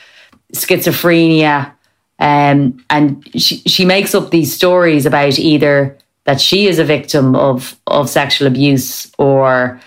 schizophrenia, 0.57 1.73
um, 2.19 2.85
and 2.91 3.29
she 3.41 3.57
she 3.59 3.85
makes 3.85 4.15
up 4.15 4.31
these 4.31 4.55
stories 4.55 5.07
about 5.07 5.39
either 5.39 5.97
that 6.25 6.41
she 6.41 6.67
is 6.67 6.79
a 6.79 6.85
victim 6.85 7.35
of 7.35 7.77
of 7.87 8.09
sexual 8.09 8.49
abuse 8.49 9.13
or 9.19 9.81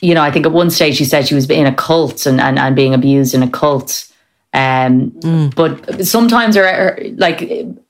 you 0.00 0.14
know 0.14 0.22
I 0.22 0.30
think 0.30 0.46
at 0.46 0.52
one 0.52 0.70
stage 0.70 0.96
she 0.96 1.04
said 1.04 1.26
she 1.26 1.34
was 1.34 1.48
in 1.48 1.66
a 1.66 1.74
cult 1.74 2.26
and 2.26 2.40
and, 2.40 2.58
and 2.58 2.76
being 2.76 2.94
abused 2.94 3.34
in 3.34 3.42
a 3.42 3.50
cult. 3.50 4.06
Um, 4.56 5.10
mm. 5.20 5.54
But 5.54 6.06
sometimes, 6.06 6.56
her, 6.56 6.66
her, 6.66 6.98
like 7.16 7.42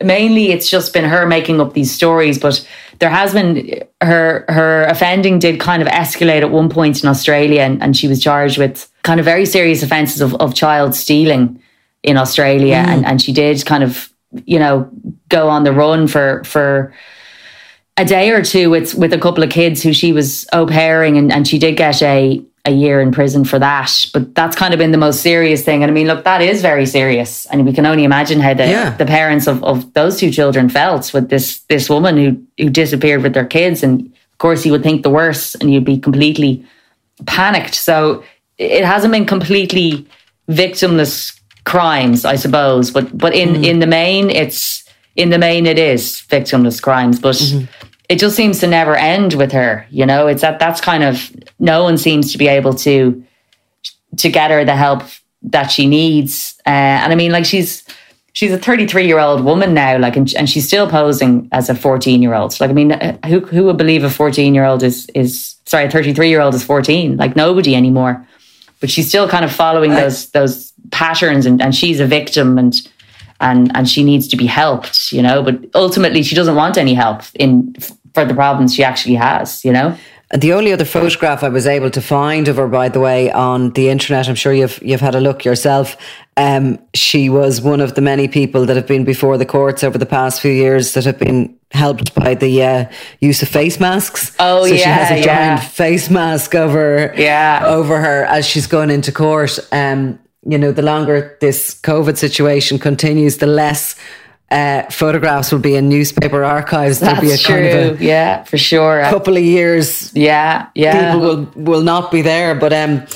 mainly, 0.03 0.51
it's 0.51 0.68
just 0.68 0.92
been 0.92 1.05
her 1.05 1.25
making 1.25 1.61
up 1.61 1.75
these 1.75 1.92
stories. 1.92 2.40
But 2.40 2.66
there 2.99 3.11
has 3.11 3.33
been 3.33 3.85
her 4.03 4.44
her 4.49 4.85
offending 4.87 5.38
did 5.38 5.61
kind 5.61 5.81
of 5.81 5.87
escalate 5.88 6.42
at 6.42 6.51
one 6.51 6.68
point 6.68 7.05
in 7.05 7.09
Australia, 7.09 7.62
and, 7.62 7.81
and 7.81 7.96
she 7.96 8.09
was 8.09 8.20
charged 8.20 8.59
with 8.59 8.90
kind 9.05 9.20
of 9.20 9.25
very 9.25 9.46
serious 9.46 9.85
offences 9.85 10.20
of, 10.20 10.35
of 10.37 10.55
child 10.55 10.96
stealing 10.96 11.62
in 12.07 12.16
Australia, 12.16 12.77
mm. 12.77 12.87
and 12.87 13.05
and 13.05 13.21
she 13.21 13.33
did 13.33 13.66
kind 13.66 13.85
of 13.85 14.11
you 14.47 14.59
know 14.59 14.88
go 15.29 15.49
on 15.49 15.64
the 15.64 15.73
run 15.73 16.07
for 16.07 16.42
for 16.45 16.95
a 17.99 18.05
day 18.05 18.31
or 18.31 18.42
two 18.42 18.71
with 18.71 18.95
with 18.95 19.12
a 19.12 19.19
couple 19.19 19.42
of 19.42 19.51
kids 19.51 19.83
who 19.83 19.92
she 19.92 20.12
was 20.12 20.47
au 20.53 20.66
pairing, 20.66 21.19
and, 21.19 21.33
and 21.33 21.47
she 21.47 21.59
did 21.59 21.77
get 21.77 22.01
a 22.03 22.42
a 22.66 22.71
year 22.71 23.01
in 23.01 23.12
prison 23.12 23.45
for 23.45 23.59
that. 23.61 24.07
But 24.12 24.35
that's 24.35 24.57
kind 24.57 24.75
of 24.75 24.79
been 24.79 24.90
the 24.90 24.99
most 24.99 25.23
serious 25.23 25.64
thing. 25.64 25.83
And 25.83 25.90
I 25.90 25.95
mean, 25.95 26.09
look, 26.09 26.25
that 26.25 26.42
is 26.42 26.62
very 26.62 26.85
serious. 26.85 27.47
And 27.47 27.64
we 27.64 27.73
can 27.73 27.87
only 27.87 28.03
imagine 28.03 28.40
how 28.40 28.55
the, 28.55 28.66
yeah. 28.66 28.90
the 28.97 29.07
parents 29.07 29.47
of, 29.47 29.62
of 29.62 29.92
those 29.92 30.19
two 30.19 30.33
children 30.33 30.69
felt 30.69 31.14
with 31.14 31.29
this 31.29 31.61
this 31.69 31.88
woman 31.88 32.16
who 32.16 32.42
who 32.59 32.71
disappeared 32.71 33.23
with 33.23 33.35
their 33.35 33.47
kids. 33.47 33.83
And 33.83 34.07
of 34.07 34.38
course 34.38 34.66
you 34.66 34.73
would 34.73 34.83
think 34.83 35.03
the 35.03 35.11
worst 35.11 35.57
and 35.61 35.73
you'd 35.73 35.85
be 35.85 35.99
completely 35.99 36.64
panicked. 37.25 37.75
So 37.75 38.25
it 38.59 38.85
hasn't 38.85 39.12
been 39.12 39.27
completely 39.27 40.07
victimless 40.49 41.38
crimes, 41.66 42.24
I 42.24 42.37
suppose. 42.37 42.90
But 42.90 43.16
but 43.16 43.35
in, 43.35 43.50
mm. 43.50 43.66
in 43.66 43.81
the 43.81 43.87
main 43.87 44.31
it's 44.31 44.88
in 45.16 45.29
the 45.29 45.38
main 45.38 45.66
it 45.66 45.79
is 45.79 46.24
victimless 46.31 46.81
crimes. 46.81 47.20
But 47.20 47.37
mm-hmm 47.37 47.66
it 48.09 48.18
just 48.18 48.37
seems 48.37 48.61
to 48.61 48.66
never 48.66 48.94
end 48.94 49.35
with 49.35 49.52
her. 49.52 49.87
You 49.90 50.07
know, 50.07 50.26
it's 50.26 50.42
that 50.42 50.59
that's 50.59 50.81
kind 50.81 51.02
of 51.02 51.35
no 51.59 51.83
one 51.83 51.98
seems 51.98 52.33
to 52.33 52.38
be 52.38 52.48
able 52.48 52.74
to 52.74 53.22
to 54.18 54.29
get 54.31 54.50
her 54.50 54.64
the 54.64 54.76
help 54.76 55.02
that 55.42 55.68
she 55.68 55.87
needs. 55.87 56.57
Uh, 56.66 56.70
and 56.70 57.12
I 57.12 57.16
mean, 57.16 57.33
like 57.33 57.44
she's 57.44 57.85
she's 58.33 58.52
a 58.52 58.59
33 58.59 59.07
year 59.07 59.18
old 59.18 59.44
woman 59.44 59.74
now, 59.74 59.98
like, 59.98 60.16
and, 60.16 60.33
and 60.35 60.48
she's 60.48 60.66
still 60.66 60.88
posing 60.88 61.48
as 61.52 61.68
a 61.68 61.74
14 61.74 62.22
year 62.22 62.35
old. 62.35 62.59
Like, 62.61 62.70
I 62.70 62.74
mean, 62.74 62.92
uh, 62.92 63.18
who 63.26 63.40
who 63.40 63.64
would 63.64 63.76
believe 63.76 64.05
a 64.05 64.11
14 64.11 64.55
year 64.55 64.64
old 64.64 64.83
is 64.83 65.07
is 65.14 65.57
sorry, 65.64 65.87
a 65.87 65.90
33 65.90 66.29
year 66.29 66.40
old 66.40 66.55
is 66.55 66.64
14? 66.64 67.16
Like 67.16 67.37
nobody 67.37 67.74
anymore. 67.74 68.26
But 68.79 68.90
she's 68.90 69.09
still 69.09 69.29
kind 69.29 69.44
of 69.44 69.52
following 69.52 69.90
those 69.90 70.31
those 70.31 70.72
patterns, 70.90 71.46
and, 71.46 71.61
and 71.61 71.75
she's 71.75 72.01
a 72.01 72.07
victim, 72.07 72.59
and 72.59 72.75
and 73.40 73.70
and 73.77 73.88
she 73.88 74.03
needs 74.03 74.29
to 74.29 74.37
be 74.37 74.46
helped, 74.46 75.12
you 75.12 75.22
know. 75.22 75.42
But 75.42 75.61
ultimately, 75.75 76.22
she 76.22 76.35
doesn't 76.35 76.55
want 76.55 76.79
any 76.79 76.94
help 76.94 77.22
in 77.35 77.75
for 78.14 78.25
the 78.25 78.35
problems 78.35 78.75
she 78.75 78.83
actually 78.83 79.16
has, 79.16 79.64
you 79.64 79.72
know. 79.72 79.96
The 80.35 80.53
only 80.55 80.72
other 80.72 80.85
photograph 80.85 81.44
I 81.44 81.49
was 81.49 81.68
able 81.68 81.88
to 81.90 82.01
find 82.01 82.49
of 82.49 82.57
her, 82.57 82.66
by 82.66 82.88
the 82.88 82.99
way, 82.99 83.31
on 83.31 83.70
the 83.70 83.88
internet, 83.90 84.29
I'm 84.29 84.35
sure 84.35 84.53
you've 84.53 84.83
you've 84.83 85.01
had 85.01 85.14
a 85.14 85.20
look 85.20 85.44
yourself. 85.44 85.96
Um, 86.37 86.81
she 86.94 87.29
was 87.29 87.61
one 87.61 87.81
of 87.81 87.94
the 87.94 88.01
many 88.01 88.27
people 88.27 88.66
that 88.66 88.75
have 88.75 88.88
been 88.88 89.05
before 89.05 89.38
the 89.38 89.46
courts 89.46 89.85
over 89.85 89.99
the 89.99 90.07
past 90.07 90.40
few 90.40 90.51
years 90.51 90.94
that 90.94 91.05
have 91.05 91.18
been 91.18 91.57
helped 91.70 92.12
by 92.16 92.35
the 92.35 92.62
uh, 92.62 92.85
use 93.20 93.40
of 93.40 93.49
face 93.49 93.79
masks. 93.79 94.35
Oh 94.40 94.66
so 94.66 94.75
yeah, 94.75 94.77
she 94.77 94.88
has 94.88 95.11
a 95.12 95.22
giant 95.22 95.61
yeah. 95.62 95.68
face 95.68 96.11
mask 96.11 96.57
over 96.57 97.14
yeah 97.16 97.62
over 97.64 98.01
her 98.01 98.25
as 98.25 98.44
she's 98.44 98.66
going 98.66 98.90
into 98.90 99.12
court. 99.12 99.61
Um, 99.70 100.18
you 100.48 100.59
know, 100.59 100.72
the 100.72 100.82
longer 100.82 101.37
this 101.40 101.78
COVID 101.82 102.16
situation 102.16 102.78
continues, 102.78 103.38
the 103.38 103.46
less 103.46 103.96
uh, 104.50 104.82
photographs 104.90 105.50
will 105.50 105.59
be 105.59 105.74
in 105.74 105.88
newspaper 105.88 106.44
archives. 106.44 107.00
There'll 107.00 107.16
That's 107.16 107.26
be 107.26 107.32
a 107.32 107.37
true. 107.37 107.54
kind 107.56 107.90
of 107.90 108.00
a 108.00 108.04
yeah, 108.04 108.44
for 108.44 108.59
sure. 108.59 109.00
A 109.00 109.11
Couple 109.11 109.37
of 109.37 109.42
years, 109.42 110.14
yeah, 110.14 110.68
yeah. 110.74 111.14
People 111.14 111.26
will 111.26 111.52
will 111.56 111.82
not 111.82 112.12
be 112.12 112.22
there, 112.22 112.54
but 112.54 112.72
um, 112.72 113.06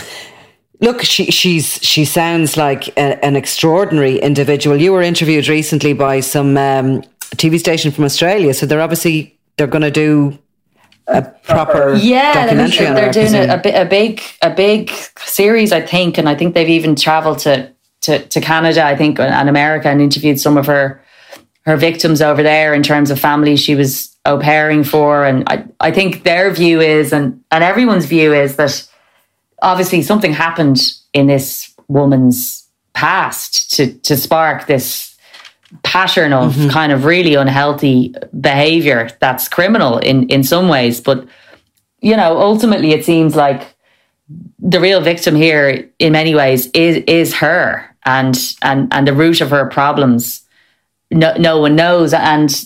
look, 0.80 1.02
she 1.02 1.26
she's 1.30 1.78
she 1.82 2.04
sounds 2.04 2.56
like 2.56 2.88
a, 2.96 3.24
an 3.24 3.36
extraordinary 3.36 4.18
individual. 4.18 4.76
You 4.76 4.92
were 4.92 5.02
interviewed 5.02 5.46
recently 5.46 5.92
by 5.92 6.20
some 6.20 6.56
um, 6.56 7.02
TV 7.36 7.60
station 7.60 7.92
from 7.92 8.04
Australia, 8.04 8.52
so 8.52 8.66
they're 8.66 8.80
obviously 8.80 9.38
they're 9.56 9.68
going 9.68 9.82
to 9.82 9.90
do 9.90 10.36
a 11.10 11.22
proper 11.42 11.94
yeah 11.94 12.32
documentary 12.34 12.86
they're, 12.86 12.94
they're 12.94 13.12
doing 13.12 13.34
a, 13.34 13.60
a, 13.64 13.82
a, 13.82 13.84
big 13.84 14.20
a 14.42 14.50
big 14.50 14.90
series 15.18 15.72
i 15.72 15.80
think 15.80 16.18
and 16.18 16.28
i 16.28 16.34
think 16.34 16.54
they've 16.54 16.68
even 16.68 16.94
traveled 16.94 17.38
to 17.38 17.70
to, 18.00 18.24
to 18.26 18.40
canada 18.40 18.84
i 18.84 18.96
think 18.96 19.18
and 19.18 19.48
america 19.48 19.88
and 19.88 20.00
interviewed 20.00 20.40
some 20.40 20.56
of 20.56 20.66
her 20.66 21.02
her 21.66 21.76
victims 21.76 22.22
over 22.22 22.42
there 22.42 22.74
in 22.74 22.82
terms 22.82 23.10
of 23.10 23.18
families 23.18 23.60
she 23.60 23.74
was 23.74 24.16
au 24.24 24.38
pairing 24.38 24.84
for 24.84 25.24
and 25.24 25.44
I, 25.48 25.64
I 25.80 25.90
think 25.90 26.24
their 26.24 26.52
view 26.52 26.80
is 26.80 27.12
and 27.12 27.42
and 27.50 27.64
everyone's 27.64 28.06
view 28.06 28.32
is 28.32 28.56
that 28.56 28.86
obviously 29.62 30.02
something 30.02 30.32
happened 30.32 30.80
in 31.12 31.26
this 31.26 31.74
woman's 31.88 32.68
past 32.92 33.70
to 33.72 33.92
to 34.00 34.16
spark 34.16 34.66
this 34.66 35.09
pattern 35.82 36.32
of 36.32 36.54
mm-hmm. 36.54 36.68
kind 36.68 36.92
of 36.92 37.04
really 37.04 37.34
unhealthy 37.34 38.14
behavior 38.40 39.08
that's 39.20 39.48
criminal 39.48 39.98
in 39.98 40.28
in 40.28 40.42
some 40.42 40.68
ways 40.68 41.00
but 41.00 41.26
you 42.00 42.16
know 42.16 42.38
ultimately 42.40 42.90
it 42.92 43.04
seems 43.04 43.36
like 43.36 43.74
the 44.58 44.80
real 44.80 45.00
victim 45.00 45.34
here 45.36 45.88
in 45.98 46.12
many 46.12 46.34
ways 46.34 46.66
is 46.68 46.96
is 47.06 47.34
her 47.34 47.88
and 48.04 48.54
and 48.62 48.92
and 48.92 49.06
the 49.06 49.12
root 49.12 49.40
of 49.40 49.50
her 49.50 49.66
problems 49.66 50.42
no 51.10 51.34
no 51.36 51.58
one 51.58 51.76
knows 51.76 52.12
and 52.12 52.64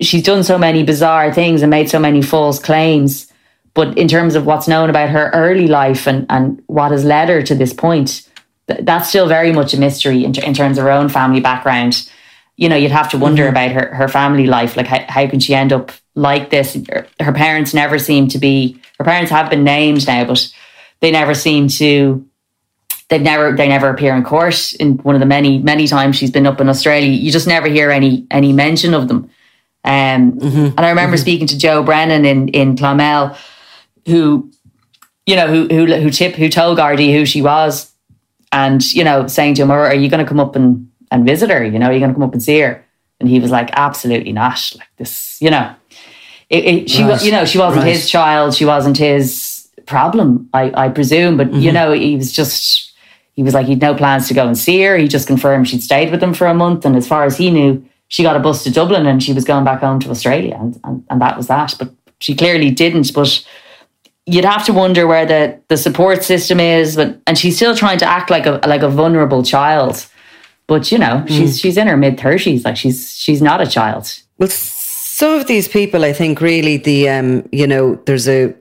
she's 0.00 0.22
done 0.22 0.42
so 0.42 0.56
many 0.56 0.82
bizarre 0.82 1.32
things 1.32 1.60
and 1.60 1.70
made 1.70 1.90
so 1.90 1.98
many 1.98 2.22
false 2.22 2.58
claims 2.58 3.30
but 3.74 3.96
in 3.98 4.08
terms 4.08 4.34
of 4.34 4.46
what's 4.46 4.68
known 4.68 4.88
about 4.88 5.10
her 5.10 5.30
early 5.34 5.66
life 5.66 6.06
and 6.06 6.24
and 6.30 6.62
what 6.66 6.90
has 6.90 7.04
led 7.04 7.28
her 7.28 7.42
to 7.42 7.54
this 7.54 7.74
point 7.74 8.26
that's 8.66 9.08
still 9.08 9.26
very 9.26 9.52
much 9.52 9.74
a 9.74 9.78
mystery 9.78 10.24
in, 10.24 10.34
in 10.42 10.54
terms 10.54 10.78
of 10.78 10.84
her 10.84 10.90
own 10.90 11.08
family 11.08 11.40
background 11.40 12.08
you 12.60 12.68
know, 12.68 12.76
you'd 12.76 12.92
have 12.92 13.08
to 13.08 13.18
wonder 13.18 13.44
mm-hmm. 13.44 13.56
about 13.56 13.72
her, 13.72 13.94
her 13.94 14.06
family 14.06 14.46
life. 14.46 14.76
Like, 14.76 14.86
how, 14.86 15.02
how 15.08 15.26
can 15.26 15.40
she 15.40 15.54
end 15.54 15.72
up 15.72 15.92
like 16.14 16.50
this? 16.50 16.76
Her 17.18 17.32
parents 17.32 17.72
never 17.72 17.98
seem 17.98 18.28
to 18.28 18.38
be, 18.38 18.78
her 18.98 19.04
parents 19.04 19.30
have 19.30 19.48
been 19.48 19.64
named 19.64 20.06
now, 20.06 20.24
but 20.26 20.46
they 21.00 21.10
never 21.10 21.32
seem 21.32 21.68
to, 21.68 22.22
they've 23.08 23.22
never, 23.22 23.56
they 23.56 23.66
never 23.66 23.88
appear 23.88 24.14
in 24.14 24.22
court 24.22 24.74
in 24.74 24.98
one 24.98 25.14
of 25.14 25.20
the 25.20 25.26
many, 25.26 25.56
many 25.56 25.86
times 25.86 26.16
she's 26.16 26.30
been 26.30 26.46
up 26.46 26.60
in 26.60 26.68
Australia. 26.68 27.08
You 27.08 27.32
just 27.32 27.48
never 27.48 27.66
hear 27.66 27.90
any, 27.90 28.26
any 28.30 28.52
mention 28.52 28.92
of 28.92 29.08
them. 29.08 29.30
Um, 29.82 30.32
mm-hmm. 30.32 30.58
And 30.76 30.80
I 30.80 30.90
remember 30.90 31.16
mm-hmm. 31.16 31.22
speaking 31.22 31.46
to 31.46 31.56
Joe 31.56 31.82
Brennan 31.82 32.26
in, 32.26 32.48
in 32.48 32.76
Clonmel, 32.76 33.38
who, 34.04 34.50
you 35.24 35.34
know, 35.34 35.46
who, 35.46 35.66
who, 35.68 35.86
who 35.94 36.10
tip, 36.10 36.34
who 36.34 36.50
told 36.50 36.76
Gardaí 36.76 37.10
who 37.14 37.24
she 37.24 37.40
was 37.40 37.90
and, 38.52 38.82
you 38.92 39.02
know, 39.02 39.26
saying 39.28 39.54
to 39.54 39.62
him, 39.62 39.70
are 39.70 39.94
you 39.94 40.10
going 40.10 40.22
to 40.22 40.28
come 40.28 40.40
up 40.40 40.56
and 40.56 40.89
and 41.10 41.26
visit 41.26 41.50
her. 41.50 41.64
You 41.64 41.78
know, 41.78 41.90
you're 41.90 42.00
going 42.00 42.10
to 42.10 42.14
come 42.14 42.22
up 42.22 42.32
and 42.32 42.42
see 42.42 42.60
her. 42.60 42.84
And 43.18 43.28
he 43.28 43.40
was 43.40 43.50
like, 43.50 43.70
absolutely 43.74 44.32
not. 44.32 44.72
Like 44.76 44.88
this, 44.96 45.40
you 45.40 45.50
know, 45.50 45.74
it, 46.48 46.64
it, 46.64 46.90
she 46.90 47.04
right. 47.04 47.22
you 47.22 47.32
know, 47.32 47.44
she 47.44 47.58
wasn't 47.58 47.84
right. 47.84 47.92
his 47.92 48.08
child. 48.08 48.54
She 48.54 48.64
wasn't 48.64 48.96
his 48.96 49.68
problem, 49.86 50.48
I, 50.54 50.72
I 50.74 50.88
presume. 50.88 51.36
But, 51.36 51.48
mm-hmm. 51.48 51.60
you 51.60 51.72
know, 51.72 51.92
he 51.92 52.16
was 52.16 52.32
just, 52.32 52.90
he 53.34 53.42
was 53.42 53.54
like 53.54 53.66
he'd 53.66 53.80
no 53.80 53.94
plans 53.94 54.28
to 54.28 54.34
go 54.34 54.46
and 54.46 54.58
see 54.58 54.82
her. 54.82 54.96
He 54.96 55.08
just 55.08 55.26
confirmed 55.26 55.68
she'd 55.68 55.82
stayed 55.82 56.10
with 56.10 56.22
him 56.22 56.34
for 56.34 56.46
a 56.46 56.54
month, 56.54 56.84
and 56.84 56.94
as 56.94 57.08
far 57.08 57.24
as 57.24 57.38
he 57.38 57.50
knew, 57.50 57.82
she 58.08 58.22
got 58.22 58.36
a 58.36 58.40
bus 58.40 58.64
to 58.64 58.70
Dublin 58.70 59.06
and 59.06 59.22
she 59.22 59.32
was 59.32 59.44
going 59.44 59.64
back 59.64 59.80
home 59.80 60.00
to 60.00 60.10
Australia, 60.10 60.58
and 60.60 60.78
and, 60.84 61.04
and 61.08 61.20
that 61.22 61.36
was 61.36 61.46
that. 61.46 61.74
But 61.78 61.90
she 62.18 62.34
clearly 62.34 62.70
didn't. 62.70 63.14
But 63.14 63.42
you'd 64.26 64.44
have 64.44 64.66
to 64.66 64.72
wonder 64.72 65.06
where 65.06 65.24
the 65.24 65.58
the 65.68 65.76
support 65.76 66.22
system 66.22 66.60
is, 66.60 66.96
but 66.96 67.20
and 67.26 67.38
she's 67.38 67.56
still 67.56 67.74
trying 67.74 67.98
to 67.98 68.04
act 68.04 68.30
like 68.30 68.46
a 68.46 68.60
like 68.66 68.82
a 68.82 68.90
vulnerable 68.90 69.42
child. 69.42 70.06
But 70.70 70.92
you 70.92 70.98
know, 70.98 71.24
she's 71.26 71.58
she's 71.58 71.76
in 71.76 71.88
her 71.88 71.96
mid 71.96 72.20
thirties, 72.20 72.64
like 72.64 72.76
she's 72.76 73.12
she's 73.12 73.42
not 73.42 73.60
a 73.60 73.66
child. 73.66 74.16
Well, 74.38 74.48
some 74.48 75.32
of 75.32 75.48
these 75.48 75.66
people, 75.66 76.04
I 76.04 76.12
think, 76.12 76.40
really 76.40 76.76
the 76.76 77.08
um, 77.08 77.48
you 77.50 77.66
know, 77.66 77.96
there's 78.06 78.28
a 78.28 78.54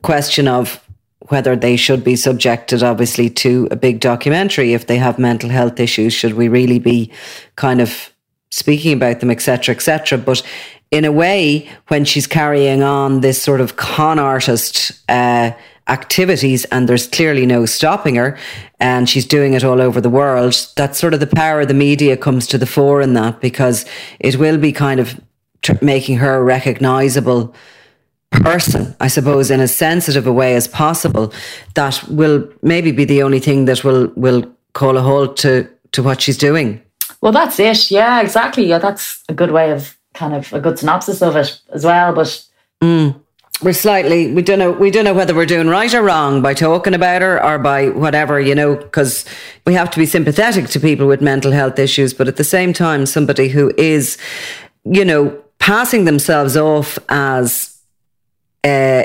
question 0.00 0.48
of 0.48 0.82
whether 1.28 1.54
they 1.54 1.76
should 1.76 2.02
be 2.02 2.16
subjected, 2.16 2.82
obviously, 2.82 3.28
to 3.28 3.68
a 3.70 3.76
big 3.76 4.00
documentary 4.00 4.72
if 4.72 4.86
they 4.86 4.96
have 4.96 5.18
mental 5.18 5.50
health 5.50 5.78
issues. 5.78 6.14
Should 6.14 6.32
we 6.32 6.48
really 6.48 6.78
be 6.78 7.12
kind 7.56 7.82
of 7.82 8.10
speaking 8.48 8.94
about 8.94 9.20
them, 9.20 9.30
etc., 9.30 9.74
etc.? 9.74 10.16
But 10.16 10.42
in 10.90 11.04
a 11.04 11.12
way, 11.12 11.68
when 11.88 12.06
she's 12.06 12.26
carrying 12.26 12.82
on 12.82 13.20
this 13.20 13.42
sort 13.42 13.60
of 13.60 13.76
con 13.76 14.18
artist 14.18 14.92
uh, 15.10 15.50
activities, 15.88 16.64
and 16.66 16.88
there's 16.88 17.06
clearly 17.06 17.46
no 17.46 17.66
stopping 17.66 18.16
her, 18.16 18.38
and 18.80 19.08
she's 19.08 19.26
doing 19.26 19.54
it 19.54 19.64
all 19.64 19.80
over 19.80 20.00
the 20.00 20.10
world, 20.10 20.54
that 20.76 20.96
sort 20.96 21.14
of 21.14 21.20
the 21.20 21.26
power 21.26 21.60
of 21.60 21.68
the 21.68 21.74
media 21.74 22.16
comes 22.16 22.46
to 22.46 22.58
the 22.58 22.66
fore 22.66 23.02
in 23.02 23.14
that 23.14 23.40
because 23.40 23.84
it 24.20 24.36
will 24.36 24.58
be 24.58 24.72
kind 24.72 25.00
of 25.00 25.20
tr- 25.62 25.72
making 25.82 26.16
her 26.18 26.36
a 26.36 26.42
recognizable 26.42 27.54
person, 28.30 28.94
I 29.00 29.08
suppose, 29.08 29.50
in 29.50 29.60
as 29.60 29.74
sensitive 29.74 30.26
a 30.26 30.32
way 30.32 30.56
as 30.56 30.68
possible, 30.68 31.32
that 31.74 32.02
will 32.08 32.48
maybe 32.62 32.92
be 32.92 33.04
the 33.04 33.22
only 33.22 33.40
thing 33.40 33.66
that 33.66 33.84
will 33.84 34.12
will 34.16 34.44
call 34.72 34.96
a 34.96 35.02
halt 35.02 35.36
to 35.38 35.68
to 35.92 36.02
what 36.02 36.20
she's 36.20 36.38
doing. 36.38 36.80
Well, 37.20 37.32
that's 37.32 37.58
it. 37.58 37.90
Yeah, 37.90 38.20
exactly. 38.20 38.66
Yeah, 38.66 38.78
that's 38.78 39.22
a 39.28 39.34
good 39.34 39.50
way 39.50 39.70
of 39.70 39.96
kind 40.14 40.34
of 40.34 40.52
a 40.52 40.60
good 40.60 40.78
synopsis 40.78 41.22
of 41.22 41.36
it 41.36 41.60
as 41.72 41.84
well. 41.84 42.12
But 42.14 42.44
mm. 42.82 43.20
We're 43.62 43.72
slightly 43.72 44.32
we 44.32 44.42
don't 44.42 44.58
know 44.58 44.72
we 44.72 44.90
don't 44.90 45.04
know 45.04 45.14
whether 45.14 45.34
we're 45.34 45.46
doing 45.46 45.68
right 45.68 45.94
or 45.94 46.02
wrong 46.02 46.42
by 46.42 46.52
talking 46.52 46.92
about 46.92 47.22
her 47.22 47.42
or 47.42 47.58
by 47.58 47.88
whatever 47.88 48.40
you 48.40 48.54
know 48.54 48.74
because 48.74 49.24
we 49.66 49.74
have 49.74 49.90
to 49.90 49.98
be 49.98 50.06
sympathetic 50.06 50.68
to 50.68 50.80
people 50.80 51.06
with 51.06 51.22
mental 51.22 51.52
health 51.52 51.78
issues, 51.78 52.12
but 52.12 52.28
at 52.28 52.36
the 52.36 52.44
same 52.44 52.72
time, 52.72 53.06
somebody 53.06 53.48
who 53.48 53.72
is 53.76 54.18
you 54.84 55.04
know 55.04 55.30
passing 55.58 56.04
themselves 56.04 56.56
off 56.56 56.98
as 57.08 57.78
uh, 58.64 59.04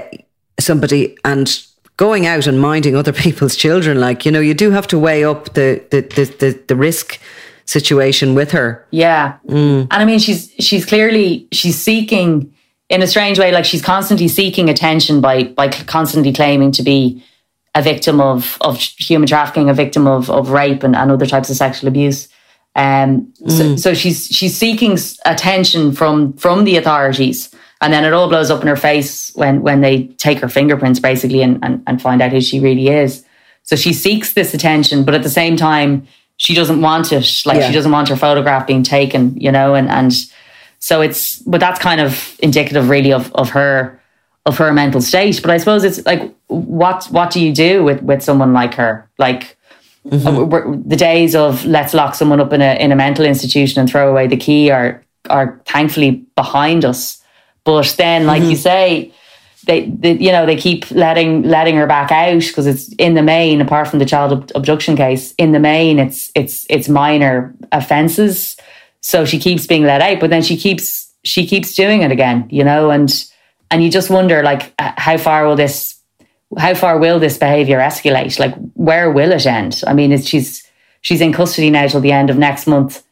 somebody 0.60 1.18
and 1.24 1.66
going 1.98 2.26
out 2.26 2.48
and 2.48 2.60
minding 2.60 2.96
other 2.96 3.14
people's 3.26 3.56
children 3.56 4.00
like 4.00 4.26
you 4.26 4.32
know 4.32 4.40
you 4.40 4.54
do 4.54 4.72
have 4.72 4.88
to 4.88 5.00
weigh 5.00 5.24
up 5.24 5.54
the 5.54 5.82
the 5.92 6.02
the, 6.02 6.26
the, 6.40 6.64
the 6.68 6.76
risk 6.76 7.20
situation 7.66 8.36
with 8.36 8.52
her 8.52 8.86
yeah 8.92 9.38
mm. 9.48 9.82
and 9.82 9.94
i 9.94 10.04
mean 10.04 10.18
she's 10.18 10.52
she's 10.60 10.86
clearly 10.86 11.48
she's 11.52 11.78
seeking 11.78 12.52
in 12.90 13.02
a 13.02 13.08
strange 13.08 13.40
way 13.40 13.52
like 13.52 13.66
she's 13.66 13.82
constantly 13.82 14.28
seeking 14.28 14.70
attention 14.70 15.22
by 15.22 15.44
by 15.44 15.68
constantly 15.68 16.34
claiming 16.34 16.72
to 16.72 16.84
be 16.84 17.24
a 17.76 17.82
victim 17.82 18.20
of 18.20 18.58
of 18.62 18.80
human 18.80 19.28
trafficking 19.28 19.70
a 19.70 19.74
victim 19.74 20.08
of 20.08 20.30
of 20.30 20.50
rape 20.50 20.84
and, 20.84 20.96
and 20.96 21.12
other 21.12 21.26
types 21.26 21.50
of 21.50 21.56
sexual 21.56 21.88
abuse 21.88 22.28
um 22.76 23.32
mm. 23.42 23.52
so, 23.52 23.76
so 23.76 23.94
she's 23.94 24.28
she's 24.28 24.56
seeking 24.56 24.98
attention 25.26 25.92
from 25.92 26.34
from 26.34 26.64
the 26.64 26.78
authorities 26.78 27.54
and 27.82 27.94
then 27.94 28.04
it 28.04 28.14
all 28.14 28.28
blows 28.28 28.52
up 28.52 28.62
in 28.62 28.68
her 28.68 28.76
face 28.76 29.32
when 29.36 29.62
when 29.62 29.82
they 29.82 30.08
take 30.18 30.40
her 30.40 30.50
fingerprints 30.50 31.00
basically 31.00 31.42
and, 31.42 31.64
and, 31.64 31.82
and 31.88 32.02
find 32.02 32.22
out 32.22 32.32
who 32.32 32.42
she 32.42 32.60
really 32.60 32.90
is. 32.90 33.24
So 33.64 33.76
she 33.76 33.94
seeks 33.94 34.34
this 34.34 34.54
attention, 34.54 35.04
but 35.06 35.14
at 35.14 35.24
the 35.24 35.30
same 35.30 35.56
time, 35.56 36.08
she 36.38 36.54
doesn't 36.54 36.82
want 36.82 37.12
it. 37.12 37.44
Like 37.46 37.58
yeah. 37.58 37.68
she 37.68 37.74
doesn't 37.74 37.92
want 37.92 38.10
her 38.10 38.16
photograph 38.16 38.68
being 38.68 38.84
taken, 38.84 39.36
you 39.38 39.52
know, 39.52 39.76
and 39.76 39.88
and 39.90 40.14
so 40.80 41.02
it's 41.02 41.40
but 41.40 41.60
that's 41.60 41.80
kind 41.80 42.02
of 42.02 42.38
indicative 42.40 42.90
really 42.90 43.14
of 43.14 43.32
of 43.34 43.50
her 43.52 44.00
of 44.46 44.58
her 44.58 44.74
mental 44.74 45.02
state. 45.02 45.42
But 45.42 45.52
I 45.52 45.58
suppose 45.58 45.84
it's 45.84 46.06
like 46.06 46.34
what 46.48 47.06
what 47.06 47.32
do 47.32 47.42
you 47.42 47.54
do 47.54 47.84
with 47.84 48.02
with 48.02 48.24
someone 48.24 48.54
like 48.54 48.74
her? 48.76 49.10
Like 49.18 49.58
mm-hmm. 50.06 50.88
the 50.88 50.96
days 50.96 51.36
of 51.36 51.66
let's 51.66 51.94
lock 51.94 52.16
someone 52.16 52.40
up 52.40 52.54
in 52.54 52.62
a 52.62 52.76
in 52.80 52.92
a 52.92 52.96
mental 52.96 53.26
institution 53.26 53.80
and 53.80 53.90
throw 53.90 54.10
away 54.10 54.28
the 54.28 54.38
key 54.38 54.72
are 54.72 55.04
are 55.30 55.62
thankfully 55.66 56.26
behind 56.36 56.86
us. 56.86 57.22
But 57.66 57.96
then, 57.98 58.26
like 58.26 58.42
mm-hmm. 58.42 58.52
you 58.52 58.56
say, 58.56 59.14
they, 59.66 59.90
they, 59.90 60.14
you 60.14 60.32
know 60.32 60.46
they 60.46 60.56
keep 60.56 60.90
letting 60.92 61.44
letting 61.44 61.76
her 61.76 61.86
back 61.86 62.12
out 62.12 62.42
because 62.42 62.66
it's 62.66 62.92
in 62.94 63.14
the 63.14 63.22
main 63.22 63.62
apart 63.62 63.88
from 63.88 64.00
the 64.00 64.06
child 64.06 64.52
abduction 64.56 64.96
case 64.96 65.34
in 65.38 65.52
the 65.52 65.60
main 65.60 66.00
it's 66.00 66.32
it's 66.34 66.66
it's 66.70 66.90
minor 66.90 67.54
offenses 67.72 68.56
so 69.02 69.26
she 69.26 69.40
keeps 69.40 69.68
being 69.68 69.84
let 69.84 70.02
out 70.02 70.20
but 70.20 70.30
then 70.30 70.42
she 70.42 70.58
keeps 70.58 71.14
she 71.24 71.46
keeps 71.46 71.74
doing 71.76 72.02
it 72.02 72.12
again 72.12 72.48
you 72.50 72.64
know 72.64 72.90
and 72.90 73.26
and 73.72 73.84
you 73.84 73.90
just 73.90 74.10
wonder 74.10 74.44
like 74.44 74.74
how 74.80 75.18
far 75.18 75.46
will 75.48 75.56
this 75.56 76.00
how 76.58 76.74
far 76.74 76.98
will 76.98 77.20
this 77.20 77.38
behavior 77.38 77.80
escalate? 77.80 78.40
Like 78.40 78.56
where 78.74 79.12
will 79.12 79.32
it 79.32 79.46
end? 79.46 79.84
I 79.86 79.94
mean 79.94 80.20
she's 80.22 80.66
she's 81.02 81.22
in 81.22 81.34
custody 81.34 81.70
now 81.70 81.88
till 81.88 82.02
the 82.02 82.12
end 82.12 82.30
of 82.30 82.38
next 82.38 82.68
month 82.68 83.04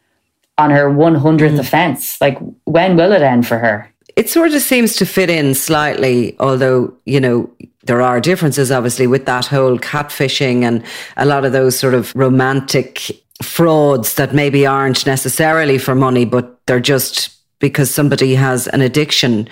on 0.58 0.72
her 0.72 0.90
100th 0.90 1.22
mm. 1.22 1.60
offense 1.60 2.20
like 2.20 2.38
when 2.64 2.96
will 2.96 3.12
it 3.12 3.22
end 3.22 3.48
for 3.48 3.60
her? 3.60 3.92
It 4.16 4.30
sort 4.30 4.54
of 4.54 4.62
seems 4.62 4.96
to 4.96 5.06
fit 5.06 5.30
in 5.30 5.54
slightly, 5.54 6.36
although, 6.40 6.92
you 7.06 7.20
know, 7.20 7.52
there 7.84 8.02
are 8.02 8.20
differences 8.20 8.72
obviously 8.72 9.06
with 9.06 9.28
that 9.28 9.46
whole 9.46 9.78
catfishing 9.78 10.64
and 10.64 10.84
a 11.18 11.26
lot 11.26 11.46
of 11.46 11.52
those 11.52 11.78
sort 11.78 11.94
of 11.94 12.16
romantic 12.16 13.12
frauds 13.42 14.16
that 14.16 14.34
maybe 14.34 14.66
aren't 14.66 15.06
necessarily 15.06 15.78
for 15.78 15.96
money, 15.96 16.26
but 16.26 16.60
they're 16.66 16.80
just 16.80 17.36
because 17.60 17.94
somebody 17.94 18.36
has 18.36 18.68
an 18.68 18.82
addiction 18.82 19.48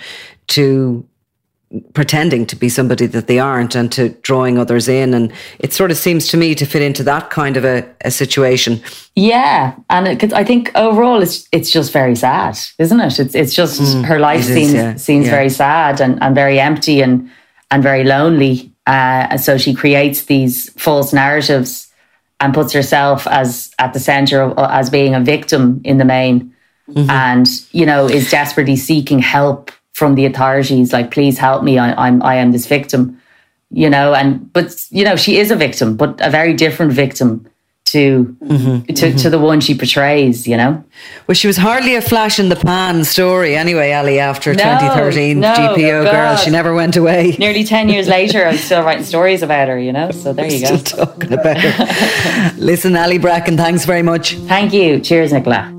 to 0.48 1.06
pretending 1.94 2.46
to 2.46 2.54
be 2.54 2.68
somebody 2.68 3.06
that 3.06 3.26
they 3.26 3.40
aren't 3.40 3.74
and 3.74 3.90
to 3.90 4.10
drawing 4.22 4.56
others 4.56 4.86
in. 4.86 5.12
And 5.12 5.32
it 5.58 5.72
sort 5.72 5.90
of 5.90 5.96
seems 5.96 6.28
to 6.28 6.36
me 6.36 6.54
to 6.54 6.64
fit 6.64 6.80
into 6.80 7.02
that 7.02 7.30
kind 7.30 7.56
of 7.56 7.64
a, 7.64 7.84
a 8.02 8.10
situation. 8.10 8.80
Yeah. 9.16 9.74
And 9.90 10.06
it, 10.06 10.32
I 10.32 10.44
think 10.44 10.70
overall 10.76 11.20
it's 11.22 11.48
it's 11.50 11.70
just 11.70 11.92
very 11.92 12.14
sad, 12.14 12.56
isn't 12.78 13.00
it? 13.00 13.18
It's 13.18 13.34
it's 13.34 13.54
just 13.54 13.80
mm, 13.80 14.04
her 14.04 14.20
life 14.20 14.44
seems, 14.44 14.74
yeah. 14.74 14.94
seems 14.94 15.26
yeah. 15.26 15.32
very 15.32 15.50
sad 15.50 16.00
and, 16.00 16.22
and 16.22 16.34
very 16.34 16.60
empty 16.60 17.00
and, 17.00 17.28
and 17.70 17.82
very 17.82 18.04
lonely. 18.04 18.70
Uh, 18.86 19.26
and 19.30 19.40
so 19.40 19.58
she 19.58 19.74
creates 19.74 20.26
these 20.26 20.70
false 20.74 21.12
narratives 21.12 21.85
and 22.40 22.54
puts 22.54 22.72
herself 22.72 23.26
as 23.26 23.70
at 23.78 23.92
the 23.92 24.00
center 24.00 24.42
of 24.42 24.58
as 24.58 24.90
being 24.90 25.14
a 25.14 25.20
victim 25.20 25.80
in 25.84 25.98
the 25.98 26.04
main. 26.04 26.54
Mm-hmm. 26.88 27.10
And, 27.10 27.48
you 27.72 27.84
know, 27.84 28.06
is 28.06 28.30
desperately 28.30 28.76
seeking 28.76 29.18
help 29.18 29.72
from 29.96 30.14
the 30.14 30.26
authorities 30.26 30.92
like 30.92 31.10
please 31.10 31.38
help 31.38 31.64
me 31.64 31.78
I, 31.78 32.06
i'm 32.06 32.22
i 32.22 32.34
am 32.34 32.52
this 32.52 32.66
victim 32.66 33.18
you 33.70 33.88
know 33.88 34.12
and 34.12 34.52
but 34.52 34.84
you 34.90 35.04
know 35.04 35.16
she 35.16 35.38
is 35.38 35.50
a 35.50 35.56
victim 35.56 35.96
but 35.96 36.20
a 36.20 36.28
very 36.28 36.52
different 36.52 36.92
victim 36.92 37.46
to 37.86 38.36
mm-hmm, 38.42 38.92
to, 38.92 38.92
mm-hmm. 38.92 39.16
to 39.16 39.30
the 39.30 39.38
one 39.38 39.60
she 39.60 39.74
portrays 39.76 40.46
you 40.46 40.56
know? 40.56 40.84
Well 41.26 41.34
she 41.34 41.46
was 41.46 41.56
hardly 41.56 41.94
a 41.94 42.02
flash 42.02 42.38
in 42.38 42.48
the 42.48 42.56
pan 42.56 43.04
story 43.04 43.56
anyway 43.56 43.92
ali 43.92 44.18
after 44.18 44.52
no, 44.52 44.58
2013 44.58 45.40
no, 45.40 45.54
gpo 45.54 46.06
oh 46.06 46.10
girl. 46.10 46.36
She 46.36 46.50
never 46.50 46.74
went 46.74 46.96
away. 46.96 47.36
Nearly 47.38 47.64
10 47.64 47.88
years 47.88 48.08
later 48.08 48.44
i'm 48.44 48.56
still 48.56 48.82
writing 48.82 49.04
stories 49.04 49.42
about 49.42 49.68
her 49.68 49.78
you 49.78 49.92
know? 49.92 50.10
So 50.10 50.32
there 50.32 50.50
you 50.50 50.60
go. 50.60 50.76
talking 50.78 51.32
about 51.32 51.58
her. 51.58 52.52
Listen 52.58 52.96
ali 52.96 53.18
bracken 53.18 53.56
thanks 53.56 53.84
very 53.84 54.02
much. 54.02 54.34
Thank 54.34 54.72
you. 54.72 55.00
Cheers 55.00 55.32
nicola. 55.32 55.72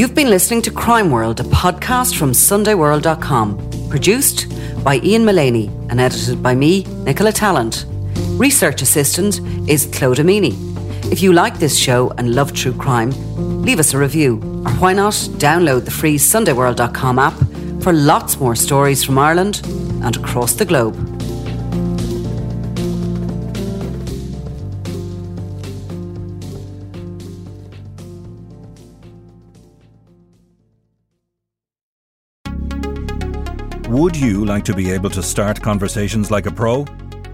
You've 0.00 0.14
been 0.14 0.30
listening 0.30 0.62
to 0.62 0.70
Crime 0.70 1.10
World, 1.10 1.40
a 1.40 1.42
podcast 1.42 2.16
from 2.16 2.30
SundayWorld.com, 2.30 3.88
produced 3.90 4.46
by 4.82 4.98
Ian 5.04 5.26
Mullaney 5.26 5.66
and 5.90 6.00
edited 6.00 6.42
by 6.42 6.54
me, 6.54 6.84
Nicola 7.04 7.32
Tallant. 7.32 7.89
Research 8.40 8.80
assistant 8.80 9.38
is 9.68 9.86
Amini. 9.86 10.54
If 11.12 11.20
you 11.20 11.34
like 11.34 11.58
this 11.58 11.76
show 11.76 12.08
and 12.16 12.34
love 12.34 12.54
true 12.54 12.72
crime, 12.72 13.10
leave 13.60 13.78
us 13.78 13.92
a 13.92 13.98
review, 13.98 14.36
or 14.64 14.72
why 14.80 14.94
not 14.94 15.12
download 15.36 15.84
the 15.84 15.90
free 15.90 16.16
SundayWorld.com 16.16 17.18
app 17.18 17.34
for 17.82 17.92
lots 17.92 18.40
more 18.40 18.56
stories 18.56 19.04
from 19.04 19.18
Ireland 19.18 19.60
and 20.02 20.16
across 20.16 20.54
the 20.54 20.64
globe. 20.64 20.96
Would 33.90 34.16
you 34.16 34.46
like 34.46 34.64
to 34.64 34.72
be 34.72 34.90
able 34.90 35.10
to 35.10 35.22
start 35.22 35.60
conversations 35.60 36.30
like 36.30 36.46
a 36.46 36.50
pro? 36.50 36.86